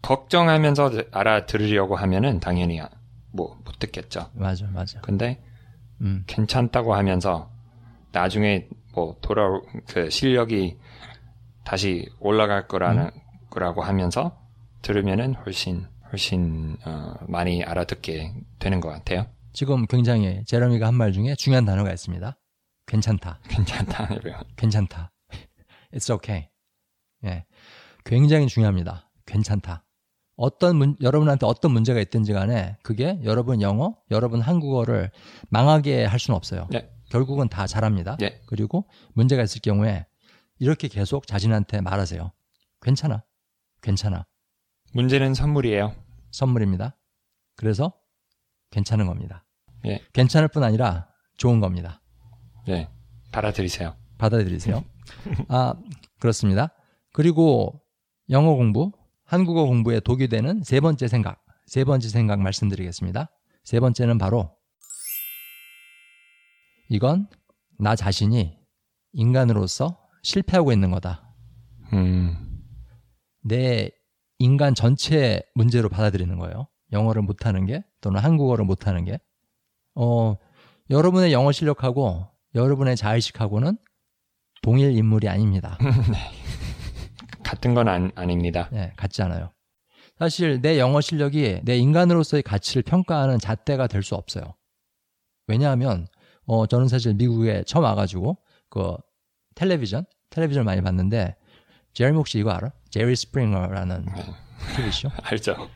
걱정하면서 0.01 0.91
알아들으려고 1.11 1.95
하면은 1.95 2.39
당연히 2.39 2.79
뭐 3.37 3.55
못 3.63 3.79
듣겠죠. 3.79 4.29
맞아, 4.33 4.67
맞아. 4.67 4.99
근데 5.01 5.41
음. 6.01 6.23
괜찮다고 6.27 6.93
하면서 6.95 7.49
나중에 8.11 8.67
뭐 8.93 9.15
돌아 9.21 9.47
그 9.87 10.09
실력이 10.09 10.77
다시 11.63 12.09
올라갈 12.19 12.67
거라는 12.67 13.09
거라고 13.49 13.83
하면서 13.83 14.37
들으면은 14.81 15.35
훨씬 15.35 15.85
훨씬 16.11 16.77
어, 16.85 17.13
많이 17.27 17.63
알아듣게 17.63 18.33
되는 18.59 18.79
것 18.79 18.89
같아요. 18.89 19.27
지금 19.53 19.85
굉장히 19.87 20.43
제러미가 20.45 20.87
한 20.87 20.93
말 20.95 21.11
중에 21.11 21.35
중요한 21.35 21.65
단어가 21.65 21.91
있습니다. 21.91 22.37
괜찮다. 22.85 23.39
괜찮다. 23.49 24.09
괜찮다. 24.55 25.11
It's 25.93 26.09
okay. 26.13 26.49
예. 27.25 27.45
굉장히 28.05 28.47
중요합니다. 28.47 29.09
괜찮다. 29.25 29.83
어떤 30.37 30.77
문, 30.77 30.95
여러분한테 31.01 31.45
어떤 31.45 31.71
문제가 31.71 31.99
있든지 31.99 32.31
간에 32.31 32.77
그게 32.83 33.19
여러분 33.23 33.61
영어, 33.61 33.97
여러분 34.11 34.39
한국어를 34.39 35.11
망하게 35.49 36.05
할 36.05 36.19
수는 36.19 36.35
없어요. 36.37 36.67
네. 36.71 36.89
결국은 37.09 37.49
다 37.49 37.65
잘합니다. 37.65 38.17
예. 38.21 38.41
그리고 38.45 38.87
문제가 39.13 39.41
있을 39.41 39.61
경우에 39.61 40.05
이렇게 40.59 40.87
계속 40.87 41.25
자신한테 41.25 41.81
말하세요. 41.81 42.31
괜찮아. 42.81 43.23
괜찮아. 43.81 44.25
문제는 44.93 45.33
선물이에요. 45.33 45.95
선물입니다. 46.31 46.95
그래서 47.55 47.93
괜찮은 48.71 49.07
겁니다. 49.07 49.43
예. 49.85 50.01
괜찮을 50.13 50.49
뿐 50.49 50.63
아니라 50.63 51.07
좋은 51.37 51.59
겁니다. 51.59 52.01
네. 52.67 52.89
받아들이세요. 53.31 53.95
받아들이세요. 54.19 54.83
아, 55.49 55.73
그렇습니다. 56.19 56.73
그리고 57.13 57.81
영어 58.29 58.53
공부 58.55 58.91
한국어 59.27 59.65
공부에 59.65 59.99
독이 59.99 60.29
되는 60.29 60.63
세 60.63 60.79
번째 60.79 61.07
생각, 61.09 61.43
세 61.65 61.83
번째 61.83 62.07
생각 62.07 62.39
말씀드리겠습니다. 62.39 63.29
세 63.65 63.81
번째는 63.81 64.17
바로 64.17 64.55
이건 66.89 67.27
나 67.77 67.97
자신이 67.97 68.57
인간으로서 69.11 69.99
실패하고 70.23 70.71
있는 70.71 70.91
거다. 70.91 71.35
음, 71.91 72.63
내 73.43 73.91
인간 74.39 74.73
전체 74.73 75.41
문제로 75.55 75.89
받아들이는 75.89 76.39
거예요. 76.39 76.67
영어를 76.93 77.21
못하는 77.21 77.65
게 77.65 77.83
또는 77.99 78.21
한국어를 78.21 78.63
못하는 78.63 79.03
게. 79.03 79.19
어, 79.95 80.37
여러분의 80.89 81.33
영어 81.33 81.51
실력하고 81.51 82.27
여러분의 82.55 82.95
자의식하고는 82.95 83.77
동일 84.61 84.97
인물이 84.97 85.27
아닙니다. 85.27 85.77
같은 87.43 87.73
건 87.73 87.87
안, 87.87 88.11
아닙니다. 88.15 88.69
네, 88.71 88.91
같지 88.95 89.21
않아요. 89.23 89.51
사실 90.19 90.61
내 90.61 90.79
영어 90.79 90.99
실력이 91.01 91.61
내 91.63 91.77
인간으로서의 91.77 92.43
가치를 92.43 92.81
평가하는 92.83 93.37
잣대가 93.39 93.87
될 93.87 94.01
수 94.03 94.15
없어요. 94.15 94.55
왜냐하면 95.47 96.07
어, 96.45 96.65
저는 96.65 96.87
사실 96.87 97.13
미국에 97.13 97.63
처음 97.65 97.83
와가지고 97.83 98.37
그 98.69 98.95
텔레비전 99.55 100.05
텔레비전 100.29 100.65
많이 100.65 100.81
봤는데 100.81 101.35
제리 101.93 102.11
혹시 102.11 102.39
이거 102.39 102.51
알아? 102.51 102.71
제리 102.89 103.15
스프링어라는 103.15 104.05
TV쇼? 104.75 105.09
알죠? 105.23 105.69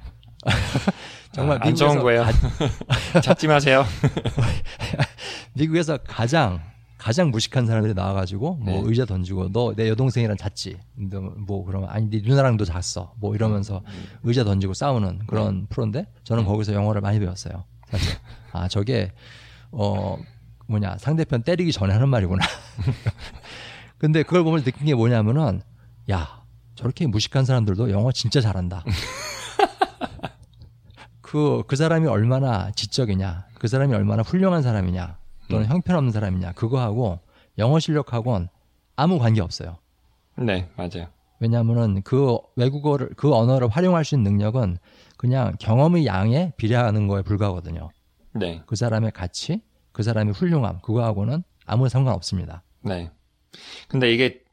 정말 1.34 1.58
아, 1.62 1.68
안 1.68 1.76
좋은 1.76 2.00
거예요. 2.02 2.24
가- 2.24 3.22
찾지 3.22 3.48
마세요. 3.48 3.86
미국에서 5.54 5.98
가장 5.98 6.62
가장 7.02 7.32
무식한 7.32 7.66
사람들이 7.66 7.96
나와가지고 7.96 8.58
뭐 8.58 8.82
네. 8.82 8.82
의자 8.86 9.06
던지고 9.06 9.52
너 9.52 9.74
내 9.76 9.90
여동생이랑 9.90 10.38
잤지? 10.38 10.78
너뭐 10.96 11.66
그러면 11.66 11.90
아니 11.90 12.08
네 12.10 12.22
누나랑도 12.24 12.64
잤어. 12.64 13.14
뭐 13.18 13.34
이러면서 13.34 13.82
의자 14.22 14.44
던지고 14.44 14.76
싸우는 14.76 15.22
그런 15.26 15.66
프로인데 15.68 16.06
저는 16.24 16.46
거기서 16.46 16.74
영어를 16.74 17.02
많이 17.02 17.20
배웠어요. 17.20 17.64
사실. 17.90 18.14
아 18.54 18.68
저게 18.68 19.12
어 19.72 20.18
뭐냐 20.68 20.98
상대편 21.00 21.42
때리기 21.42 21.72
전에 21.72 21.92
하는 21.92 22.08
말이구나. 22.08 22.46
근데 23.98 24.22
그걸 24.22 24.44
보면 24.44 24.64
느낀 24.64 24.86
게 24.86 24.94
뭐냐면은 24.94 25.62
야 26.12 26.44
저렇게 26.76 27.08
무식한 27.08 27.46
사람들도 27.46 27.90
영어 27.90 28.12
진짜 28.12 28.42
잘한다. 28.42 28.84
그, 31.22 31.64
그 31.68 31.76
사람이 31.76 32.08
얼마나 32.08 32.72
지적이냐, 32.72 33.46
그 33.58 33.68
사람이 33.68 33.94
얼마나 33.94 34.22
훌륭한 34.22 34.62
사람이냐, 34.64 35.18
또는 35.52 35.68
형편없는 35.68 36.12
사람이냐, 36.12 36.54
그거하고 36.54 37.20
영어 37.58 37.80
실력하고는 37.80 38.48
아무 38.96 39.20
관계 39.20 39.42
없어요. 39.42 39.78
네, 40.38 40.70
맞아요. 40.76 41.08
왜냐하면은 41.40 42.02
그 42.04 42.38
외국어를, 42.56 43.10
그 43.18 43.34
언어를 43.34 43.68
활용할 43.68 44.06
수 44.06 44.16
있는 44.16 44.32
능력은 44.32 44.78
그냥 45.18 45.56
경험의 45.60 46.06
양에 46.06 46.54
비례하는 46.58 47.08
거에 47.08 47.22
불과하거든요. 47.24 47.90
네, 48.34 48.62
그 48.66 48.76
사람의 48.76 49.12
가치, 49.12 49.62
그 49.92 50.04
사람의 50.04 50.34
훌륭함, 50.34 50.80
그거하고는 50.82 51.44
아무 51.66 51.90
상관 51.90 52.14
없습니다. 52.14 52.64
네. 52.82 53.12
근데 53.88 54.12
이게 54.12 54.44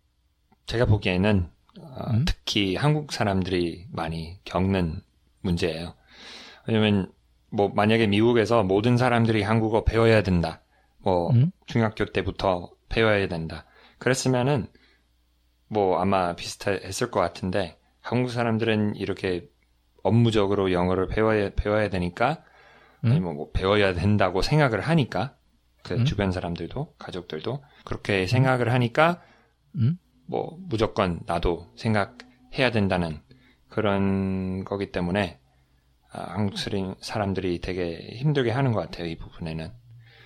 제가 0.67 0.87
보기에는 0.87 1.49
어, 1.81 2.11
음? 2.11 2.25
특히 2.27 2.75
한국 2.75 3.13
사람들이 3.13 3.87
많이 3.93 4.39
겪는 4.45 5.01
문제예요. 5.41 5.95
왜냐면 6.67 7.13
뭐 7.51 7.69
만약에 7.69 8.07
미국에서 8.07 8.63
모든 8.63 8.97
사람들이 8.97 9.43
한국어 9.43 9.85
배워야 9.85 10.23
된다. 10.23 10.61
뭐 11.09 11.31
음? 11.31 11.51
중학교 11.65 12.05
때부터 12.05 12.71
배워야 12.91 13.29
된다. 13.29 13.65
그랬으면은 13.99 14.67
뭐 15.69 15.99
아마 16.01 16.37
비슷했을 16.37 17.11
것 17.11 17.21
같은데 17.21 17.79
한국 18.01 18.31
사람들은 18.31 18.97
이렇게 18.97 19.49
업무적으로 20.03 20.71
영어를 20.73 21.09
배워야 21.09 21.51
배워야 21.55 21.89
되니까 21.89 22.43
음? 23.05 23.11
아니면 23.11 23.37
뭐 23.37 23.51
배워야 23.53 23.95
된다고 23.95 24.43
생각을 24.43 24.81
하니까 24.83 25.35
그 25.83 25.95
음? 25.95 26.05
주변 26.05 26.31
사람들도 26.31 26.95
가족들도 26.99 27.63
그렇게 27.85 28.27
생각을 28.27 28.73
하니까 28.73 29.23
음? 29.77 29.99
뭐 30.27 30.57
무조건 30.61 31.21
나도 31.27 31.73
생각해야 31.77 32.71
된다는 32.71 33.21
그런 33.69 34.65
거기 34.65 34.93
때문에 34.93 35.41
아, 36.13 36.33
한국 36.35 36.59
스리- 36.59 36.95
사람들이 37.01 37.61
되게 37.61 37.97
힘들게 38.17 38.51
하는 38.51 38.73
것 38.73 38.81
같아요 38.81 39.07
이 39.07 39.17
부분에는 39.17 39.71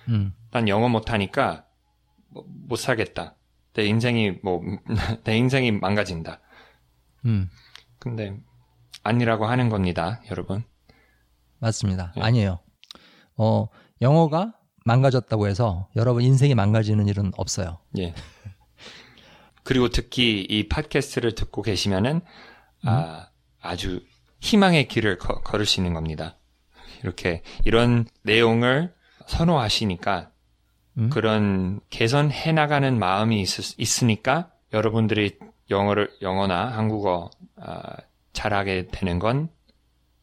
음, 0.09 0.33
난 0.51 0.67
영어 0.67 0.89
못하니까 0.89 1.65
뭐, 2.29 2.45
못 2.47 2.75
살겠다 2.77 3.35
내 3.73 3.85
인생이 3.85 4.39
뭐 4.43 4.61
내 5.23 5.37
인생이 5.37 5.71
망가진다 5.71 6.39
음, 7.25 7.49
근데 7.99 8.37
아니라고 9.03 9.45
하는 9.45 9.69
겁니다 9.69 10.21
여러분 10.31 10.63
맞습니다. 11.59 12.11
예. 12.17 12.21
아니에요. 12.21 12.59
어, 13.37 13.67
영어가 14.01 14.53
망가졌다고 14.83 15.47
해서 15.47 15.87
여러분 15.95 16.21
인생이 16.23 16.55
망가지는 16.55 17.07
일은 17.07 17.31
없어요. 17.37 17.79
예. 17.97 18.13
그리고 19.63 19.87
특히 19.87 20.41
이 20.41 20.67
팟캐스트를 20.67 21.35
듣고 21.35 21.61
계시면은 21.61 22.19
아, 22.83 23.29
아주 23.61 24.03
희망의 24.41 24.89
길을 24.89 25.17
거- 25.19 25.39
걸으시는 25.41 25.93
겁니다. 25.93 26.37
이렇게 27.01 27.43
이런 27.63 28.05
내용을 28.23 28.93
선호하시니까 29.27 30.31
음? 30.97 31.09
그런 31.09 31.79
개선해 31.89 32.51
나가는 32.51 32.97
마음이 32.97 33.41
있, 33.41 34.03
으니까 34.03 34.51
여러분들이 34.73 35.37
영어를 35.69 36.11
영어나 36.21 36.67
한국어 36.77 37.29
아, 37.55 37.95
잘하게 38.33 38.87
되는 38.91 39.19
건 39.19 39.49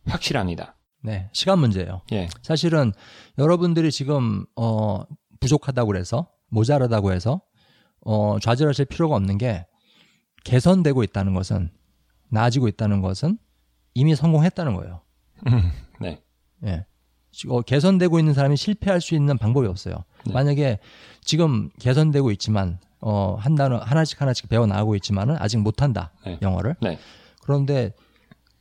확실합니다. 0.06 0.76
네, 1.02 1.30
시간 1.32 1.58
문제예요. 1.58 2.02
예, 2.12 2.28
사실은 2.42 2.92
여러분들이 3.38 3.90
지금 3.90 4.44
어 4.56 5.02
부족하다고 5.40 5.86
그래서 5.86 6.30
모자라다고 6.48 7.12
해서 7.12 7.40
어 8.00 8.38
좌절하실 8.38 8.86
필요가 8.86 9.16
없는 9.16 9.38
게 9.38 9.66
개선되고 10.44 11.02
있다는 11.04 11.34
것은 11.34 11.70
나아지고 12.28 12.68
있다는 12.68 13.00
것은 13.00 13.38
이미 13.94 14.14
성공했다는 14.14 14.74
거예요. 14.74 15.02
네, 16.00 16.22
예. 16.64 16.86
지- 17.32 17.46
어, 17.48 17.60
개선되고 17.60 18.18
있는 18.18 18.34
사람이 18.34 18.56
실패할 18.56 19.00
수 19.00 19.14
있는 19.14 19.38
방법이 19.38 19.66
없어요. 19.66 20.04
네. 20.26 20.32
만약에 20.32 20.78
지금 21.22 21.70
개선되고 21.78 22.30
있지만 22.32 22.78
어, 23.00 23.36
한 23.38 23.54
단어 23.54 23.78
하나씩 23.78 24.20
하나씩 24.20 24.48
배워 24.48 24.66
나가고 24.66 24.94
있지만은 24.96 25.36
아직 25.38 25.58
못한다 25.58 26.12
네. 26.26 26.38
영어를. 26.42 26.76
네. 26.82 26.98
그런데 27.42 27.92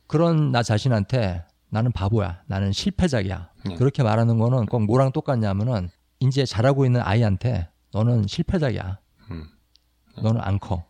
그런 0.06 0.50
나 0.50 0.62
자신한테 0.62 1.44
나는 1.68 1.92
바보야, 1.92 2.42
나는 2.46 2.72
실패작이야. 2.72 3.50
네. 3.66 3.74
그렇게 3.76 4.02
말하는 4.02 4.38
거는 4.38 4.66
꼭 4.66 4.82
뭐랑 4.84 5.12
똑같냐면은 5.12 5.88
이제 6.20 6.44
잘하고 6.44 6.84
있는 6.84 7.00
아이한테 7.00 7.68
너는 7.92 8.26
실패작이야. 8.26 8.98
음. 9.30 9.44
너는 10.20 10.40
안 10.40 10.58
커. 10.58 10.84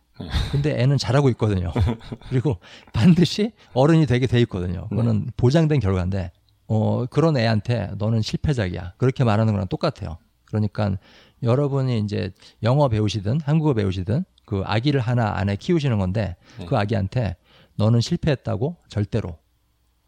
근데 0.51 0.79
애는 0.81 0.97
잘하고 0.97 1.29
있거든요. 1.29 1.71
그리고 2.29 2.57
반드시 2.93 3.53
어른이 3.73 4.05
되게 4.05 4.27
돼 4.27 4.39
있거든요. 4.41 4.87
그거는 4.89 5.27
보장된 5.37 5.79
결과인데, 5.79 6.31
어, 6.73 7.05
그런 7.07 7.35
애한테 7.35 7.89
너는 7.97 8.21
실패작이야. 8.21 8.93
그렇게 8.97 9.25
말하는 9.25 9.51
거랑 9.51 9.67
똑같아요. 9.67 10.17
그러니까 10.45 10.97
여러분이 11.43 11.99
이제 11.99 12.31
영어 12.63 12.87
배우시든 12.87 13.41
한국어 13.41 13.73
배우시든 13.73 14.23
그 14.45 14.63
아기를 14.65 15.01
하나 15.01 15.33
안에 15.35 15.57
키우시는 15.57 15.97
건데 15.99 16.37
네. 16.57 16.65
그 16.65 16.77
아기한테 16.77 17.35
너는 17.75 17.99
실패했다고 17.99 18.77
절대로 18.87 19.37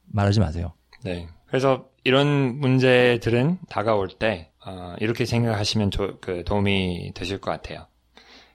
말하지 0.05 0.39
마세요. 0.39 0.71
네. 1.03 1.27
그래서 1.47 1.89
이런 2.05 2.59
문제들은 2.59 3.59
다가올 3.67 4.07
때 4.07 4.51
어, 4.65 4.95
이렇게 5.01 5.25
생각하시면 5.25 5.91
조- 5.91 6.17
그 6.21 6.45
도움이 6.45 7.11
되실 7.13 7.41
것 7.41 7.51
같아요. 7.51 7.87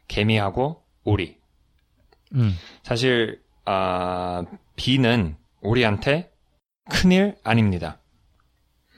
개미하고 0.08 0.82
오리. 1.04 1.36
음, 2.34 2.54
사실 2.82 3.42
아, 3.66 4.44
비는 4.76 5.36
오리한테 5.60 6.30
큰일 6.90 7.36
아닙니다. 7.44 7.98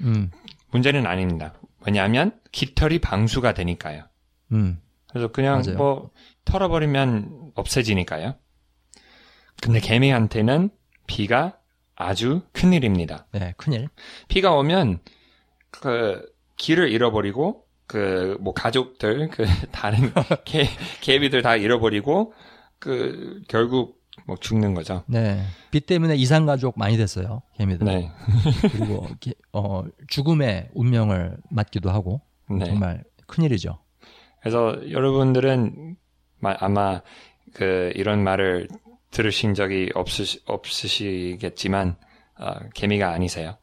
음, 0.00 0.30
문제는 0.70 1.06
아닙니다. 1.06 1.54
왜냐하면 1.86 2.38
깃털이 2.52 2.98
방수가 3.00 3.54
되니까요. 3.54 4.04
음, 4.52 4.80
그래서 5.08 5.28
그냥 5.28 5.62
맞아요. 5.64 5.76
뭐 5.76 6.10
털어버리면 6.44 7.52
없어지니까요. 7.54 8.34
근데 9.62 9.80
개미한테는 9.80 10.70
비가 11.06 11.58
아주 11.96 12.42
큰일입니다. 12.52 13.26
네, 13.32 13.52
큰일. 13.56 13.88
비가 14.28 14.52
오면 14.52 15.00
그 15.70 16.22
길을 16.56 16.90
잃어버리고 16.90 17.66
그 17.86 18.36
뭐 18.40 18.54
가족들 18.54 19.28
그 19.30 19.44
다른 19.72 20.12
개 20.44 20.66
개비들 21.00 21.42
다 21.42 21.56
잃어버리고 21.56 22.32
그 22.78 23.42
결국 23.48 23.99
뭐 24.30 24.36
죽는 24.38 24.74
거죠. 24.74 25.02
네, 25.08 25.42
비 25.72 25.80
때문에 25.80 26.14
이산 26.14 26.46
가족 26.46 26.78
많이 26.78 26.96
됐어요, 26.96 27.42
개미들. 27.56 27.84
네, 27.84 28.12
그리고 28.70 29.08
게- 29.18 29.34
어, 29.52 29.82
죽음의 30.06 30.68
운명을 30.72 31.36
맞기도 31.50 31.90
하고 31.90 32.20
네. 32.48 32.64
정말 32.64 33.02
큰 33.26 33.42
일이죠. 33.42 33.80
그래서 34.40 34.88
여러분들은 34.88 35.96
마- 36.38 36.54
아마 36.60 37.02
그 37.54 37.90
이런 37.96 38.22
말을 38.22 38.68
들으신 39.10 39.54
적이 39.54 39.90
없으시, 39.96 40.42
없으시겠지만 40.46 41.96
어, 42.38 42.52
개미가 42.74 43.10
아니세요. 43.10 43.56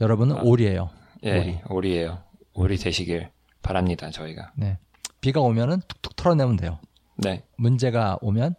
여러분은 0.00 0.38
오리예요. 0.40 0.88
예, 1.24 1.36
오리. 1.40 1.58
오리 1.68 1.96
예요. 1.96 2.22
오리 2.54 2.76
되시길 2.76 3.28
바랍니다. 3.60 4.08
저희가. 4.10 4.52
네. 4.54 4.78
비가 5.20 5.40
오면은 5.40 5.80
툭툭 5.88 6.14
털어내면 6.14 6.56
돼요. 6.58 6.78
네, 7.16 7.42
문제가 7.56 8.18
오면 8.22 8.54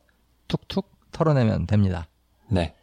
툭툭 0.50 0.92
털어내면 1.12 1.68
됩니다. 1.68 2.08
네, 2.50 2.76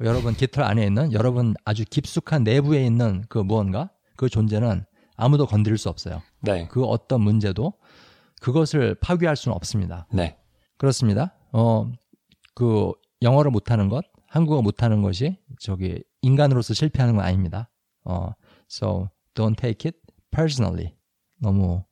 여러분 0.00 0.34
깃털 0.34 0.64
안에 0.64 0.84
있는 0.84 1.12
여러분 1.12 1.54
아주 1.64 1.84
깊숙한 1.88 2.44
내부에 2.44 2.84
있는 2.84 3.24
그 3.28 3.38
무언가 3.38 3.90
그 4.16 4.28
존재는 4.28 4.84
아무도 5.16 5.46
건드릴 5.46 5.78
수 5.78 5.88
없어요. 5.88 6.22
네, 6.40 6.68
그 6.68 6.84
어떤 6.84 7.20
문제도 7.20 7.72
그것을 8.40 8.94
파괴할 8.96 9.36
수는 9.36 9.54
없습니다. 9.54 10.06
네, 10.12 10.36
그렇습니다. 10.76 11.34
어, 11.52 11.90
그 12.54 12.92
영어를 13.22 13.50
못하는 13.50 13.88
것, 13.88 14.04
한국어 14.26 14.62
못하는 14.62 15.02
것이 15.02 15.38
저기 15.60 16.02
인간으로서 16.22 16.74
실패하는 16.74 17.16
건 17.16 17.24
아닙니다. 17.24 17.70
어, 18.04 18.32
so 18.70 19.08
don't 19.34 19.56
take 19.56 19.88
it 19.88 19.98
personally. 20.30 20.94
너무 21.38 21.84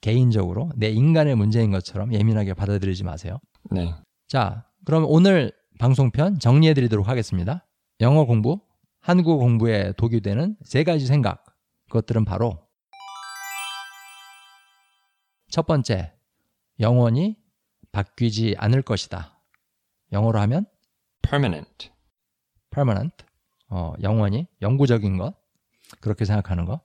개인적으로 0.00 0.70
내 0.76 0.90
인간의 0.90 1.34
문제인 1.36 1.70
것처럼 1.70 2.12
예민하게 2.12 2.54
받아들이지 2.54 3.04
마세요. 3.04 3.38
네. 3.70 3.94
자, 4.28 4.64
그럼 4.84 5.04
오늘 5.06 5.52
방송편 5.78 6.38
정리해 6.38 6.74
드리도록 6.74 7.08
하겠습니다. 7.08 7.66
영어 8.00 8.24
공부, 8.24 8.60
한국어 9.00 9.36
공부에 9.36 9.92
독이 9.92 10.20
되는 10.20 10.56
세 10.62 10.84
가지 10.84 11.06
생각. 11.06 11.44
그것들은 11.88 12.24
바로 12.24 12.66
첫 15.50 15.66
번째, 15.66 16.14
영원히 16.78 17.36
바뀌지 17.92 18.54
않을 18.58 18.82
것이다. 18.82 19.38
영어로 20.12 20.38
하면 20.40 20.64
permanent. 21.22 21.90
permanent, 22.70 23.24
어, 23.68 23.92
영원히 24.02 24.46
영구적인 24.62 25.18
것 25.18 25.34
그렇게 26.00 26.24
생각하는 26.24 26.64
것. 26.64 26.80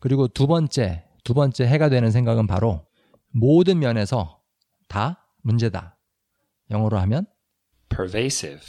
그리고 0.00 0.26
두 0.26 0.46
번째, 0.46 1.04
두 1.22 1.34
번째 1.34 1.66
해가 1.66 1.88
되는 1.88 2.10
생각은 2.10 2.46
바로 2.46 2.86
모든 3.30 3.78
면에서 3.78 4.40
다 4.88 5.28
문제다. 5.42 5.97
영어로 6.70 6.98
하면 6.98 7.26
pervasive. 7.88 8.60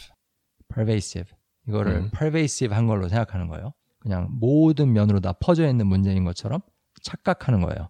pervasive. 0.74 1.36
이거를 1.68 1.94
음. 1.94 2.12
pervasive 2.12 2.76
한 2.76 2.88
걸로 2.88 3.08
생각하는 3.08 3.48
거예요. 3.48 3.74
그냥 4.00 4.30
모든 4.32 4.94
면으로 4.94 5.20
다 5.20 5.34
퍼져 5.34 5.68
있는 5.68 5.88
문제인 5.88 6.24
것처럼 6.24 6.62
착각하는 7.02 7.62
거예요. 7.62 7.90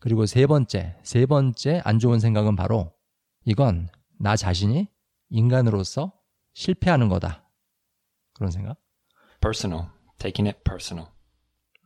그리고 0.00 0.26
세 0.26 0.46
번째, 0.46 0.96
세 1.02 1.26
번째 1.26 1.82
안 1.84 1.98
좋은 1.98 2.20
생각은 2.20 2.56
바로 2.56 2.92
이건 3.44 3.88
나 4.18 4.36
자신이 4.36 4.88
인간으로서 5.30 6.12
실패하는 6.54 7.08
거다. 7.08 7.48
그런 8.34 8.50
생각? 8.50 8.76
personal. 9.40 9.88
taking 10.18 10.48
it 10.48 10.62
personal. 10.64 11.10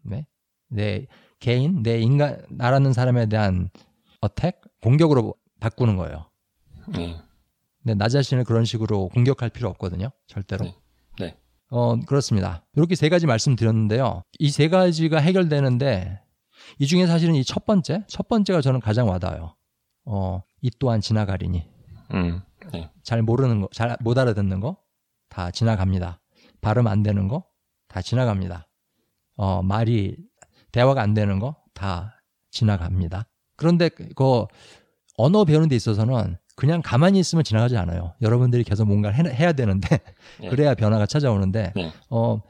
네. 0.03 0.27
내 0.69 1.07
개인, 1.39 1.83
내 1.83 2.01
인간, 2.01 2.45
나라는 2.51 2.93
사람에 2.93 3.27
대한 3.27 3.71
어택, 4.21 4.61
공격으로 4.81 5.35
바꾸는 5.61 5.97
거예요. 5.97 6.31
네, 6.89 7.17
근데 7.83 7.95
나 7.95 8.09
자신을 8.09 8.45
그런 8.45 8.65
식으로 8.65 9.09
공격할 9.09 9.51
필요 9.51 9.69
없거든요. 9.71 10.11
절대로. 10.27 10.65
네. 10.65 10.75
네. 11.19 11.37
어, 11.71 11.99
그렇습니다. 12.01 12.65
이렇게 12.75 12.95
세 12.95 13.09
가지 13.09 13.27
말씀드렸는데요. 13.27 14.23
이 14.39 14.51
세 14.51 14.69
가지가 14.69 15.19
해결되는데 15.19 16.21
이 16.79 16.87
중에 16.87 17.07
사실은 17.07 17.35
이 17.35 17.45
첫 17.45 17.65
번째, 17.67 18.05
첫 18.09 18.29
번째가 18.29 18.61
저는 18.61 18.81
가장 18.81 19.09
와닿아요. 19.09 19.55
어, 20.05 20.43
이 20.61 20.71
또한 20.79 21.01
지나가리니. 21.01 21.69
음, 22.15 22.41
네, 22.73 22.91
잘 23.03 23.23
모르는 23.23 23.63
거, 23.63 23.69
잘 23.73 23.97
못 24.01 24.19
알아듣는 24.19 24.61
거 24.61 24.77
다 25.29 25.51
지나갑니다. 25.51 26.21
발음 26.61 26.87
안 26.87 27.03
되는 27.03 27.27
거 27.29 27.45
다 27.89 28.03
지나갑니다. 28.03 28.69
어, 29.37 29.63
말이 29.63 30.17
대화가 30.73 31.01
안 31.03 31.15
되는 31.15 31.39
거 31.39 31.57
다 31.75 32.21
지나갑니다. 32.51 33.27
그런데 33.57 33.89
그 33.89 34.45
언어 35.17 35.45
배우는 35.45 35.69
데 35.69 35.77
있어서는 35.77 36.37
그냥 36.55 36.83
가만히 36.83 37.19
있으면 37.19 37.45
지나가지 37.45 37.77
않아요. 37.77 38.15
여러분들이 38.21 38.65
계속 38.65 38.87
뭔가를 38.87 39.31
해, 39.31 39.35
해야 39.35 39.53
되는데 39.53 40.01
네. 40.41 40.49
그래야 40.49 40.75
변화가 40.75 41.07
찾아오는데 41.07 41.73
네. 41.75 41.93
어 42.11 42.41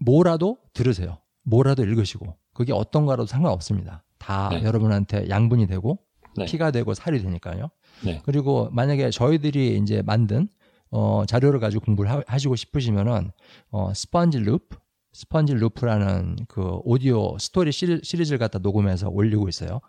뭐라도 0.00 0.58
들으세요. 0.72 1.18
뭐라도 1.42 1.84
읽으시고 1.84 2.36
그게 2.52 2.72
어떤 2.72 3.06
거라도 3.06 3.26
상관없습니다. 3.26 4.04
다 4.18 4.48
네. 4.50 4.62
여러분한테 4.62 5.28
양분이 5.28 5.66
되고 5.66 5.98
네. 6.36 6.44
피가 6.44 6.70
되고 6.70 6.94
살이 6.94 7.22
되니까요. 7.22 7.70
네. 8.04 8.22
그리고 8.24 8.68
만약에 8.72 9.10
저희들이 9.10 9.78
이제 9.78 10.02
만든 10.02 10.48
어, 10.90 11.24
자료를 11.26 11.60
가지고 11.60 11.84
공부를 11.84 12.10
하, 12.10 12.22
하시고 12.26 12.56
싶으시면은 12.56 13.30
어, 13.70 13.92
스펀지 13.94 14.38
루프, 14.38 14.76
스펀지 15.12 15.54
루프라는 15.54 16.36
그 16.48 16.78
오디오 16.84 17.36
스토리 17.38 17.72
시리, 17.72 18.00
시리즈를 18.02 18.38
갖다 18.38 18.58
녹음해서 18.58 19.08
올리고 19.08 19.48
있어요. 19.48 19.80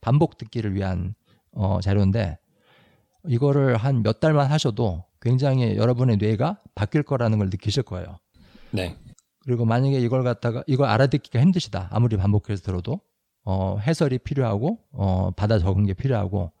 반복 0.00 0.38
듣기를 0.38 0.74
위한 0.74 1.14
어, 1.52 1.80
자료인데 1.82 2.38
이거를 3.26 3.76
한 3.76 4.02
몇 4.02 4.20
달만 4.20 4.50
하셔도 4.50 5.04
굉장히 5.20 5.76
여러분의 5.76 6.16
뇌가 6.16 6.58
바뀔 6.74 7.02
거라는 7.02 7.38
걸 7.38 7.48
느끼실 7.50 7.82
거예요. 7.82 8.18
네. 8.70 8.96
그리고 9.44 9.64
만약에 9.64 9.98
이걸 10.00 10.22
갖다가 10.22 10.62
이걸 10.66 10.88
알아듣기가 10.88 11.40
힘드시다. 11.40 11.88
아무리 11.90 12.16
반복해서 12.16 12.62
들어도 12.62 13.00
어, 13.44 13.78
해설이 13.78 14.18
필요하고 14.18 14.78
어, 14.92 15.30
받아 15.32 15.58
적은 15.58 15.86
게 15.86 15.94
필요하고 15.94 16.52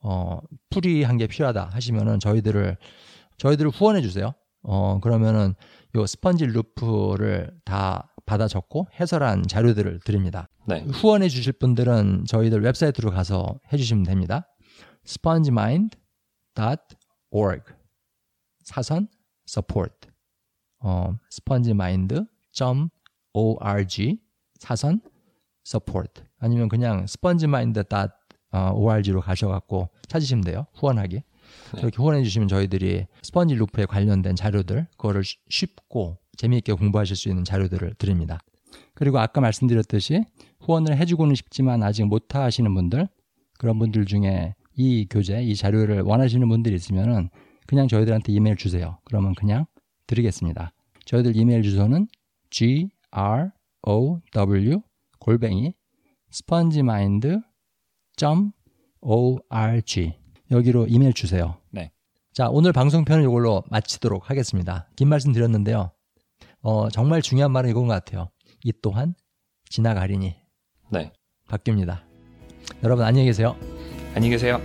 어, 0.00 0.38
풀이한 0.70 1.16
게 1.16 1.26
필요하다 1.26 1.70
하시면은 1.72 2.20
저희들을 2.20 2.76
저희들을 3.38 3.70
후원해 3.70 4.00
주세요. 4.02 4.32
어, 4.62 5.00
그러면은 5.00 5.54
요 5.94 6.06
스펀지 6.06 6.46
루프를 6.46 7.52
다 7.64 8.12
받아 8.26 8.48
적고 8.48 8.88
해설한 8.98 9.44
자료들을 9.46 10.00
드립니다. 10.04 10.48
네. 10.66 10.80
후원해 10.90 11.28
주실 11.28 11.52
분들은 11.54 12.24
저희들 12.26 12.62
웹사이트로 12.62 13.10
가서 13.10 13.58
해 13.72 13.76
주시면 13.76 14.04
됩니다. 14.04 14.46
spongemind.org 16.56 17.62
사선 18.64 19.08
support 19.48 20.08
어, 20.80 21.16
spongemind.org 21.32 24.18
사선 24.58 25.00
support 25.66 26.22
아니면 26.38 26.68
그냥 26.68 27.04
spongemind.org로 27.04 29.20
가셔갖고 29.20 29.88
찾으시면 30.08 30.42
돼요. 30.44 30.66
후원하기. 30.74 31.22
그렇게 31.76 31.96
후원해 31.96 32.24
주시면 32.24 32.48
저희들이 32.48 33.06
스펀지 33.22 33.54
루프에 33.54 33.86
관련된 33.86 34.34
자료들 34.34 34.88
그거를 34.92 35.22
쉬- 35.22 35.38
쉽고 35.48 36.18
재미있게 36.36 36.72
공부하실 36.72 37.14
수 37.16 37.28
있는 37.28 37.44
자료들을 37.44 37.94
드립니다. 37.94 38.40
그리고 38.94 39.20
아까 39.20 39.40
말씀드렸듯이 39.40 40.24
후원을 40.60 40.96
해주고는 40.98 41.36
싶지만 41.36 41.84
아직 41.84 42.04
못 42.04 42.34
하시는 42.34 42.74
분들 42.74 43.06
그런 43.58 43.78
분들 43.78 44.06
중에 44.06 44.55
이 44.76 45.06
교재, 45.08 45.42
이 45.42 45.56
자료를 45.56 46.02
원하시는 46.02 46.48
분들이 46.48 46.74
있으면은 46.74 47.30
그냥 47.66 47.88
저희들한테 47.88 48.32
이메일 48.32 48.56
주세요. 48.56 48.98
그러면 49.04 49.34
그냥 49.34 49.66
드리겠습니다. 50.06 50.72
저희들 51.04 51.36
이메일 51.36 51.62
주소는 51.62 52.08
g 52.50 52.90
r 53.10 53.50
o 53.82 54.20
w 54.32 54.82
골뱅이 55.18 55.74
spongemind.org 56.32 57.42
여기로 60.50 60.86
이메일 60.88 61.12
주세요. 61.12 61.56
네. 61.70 61.90
자, 62.32 62.48
오늘 62.50 62.72
방송편을 62.72 63.24
이걸로 63.24 63.62
마치도록 63.70 64.30
하겠습니다. 64.30 64.88
긴 64.96 65.08
말씀 65.08 65.32
드렸는데요. 65.32 65.90
어, 66.60 66.88
정말 66.90 67.22
중요한 67.22 67.50
말은 67.52 67.70
이건 67.70 67.86
것 67.86 67.94
같아요. 67.94 68.28
이 68.64 68.72
또한 68.82 69.14
지나가리니 69.68 70.36
네. 70.92 71.12
바뀝니다. 71.48 72.02
여러분 72.82 73.04
안녕히 73.04 73.26
계세요. 73.26 73.56
안녕히 74.16 74.30
계세요. 74.30 74.62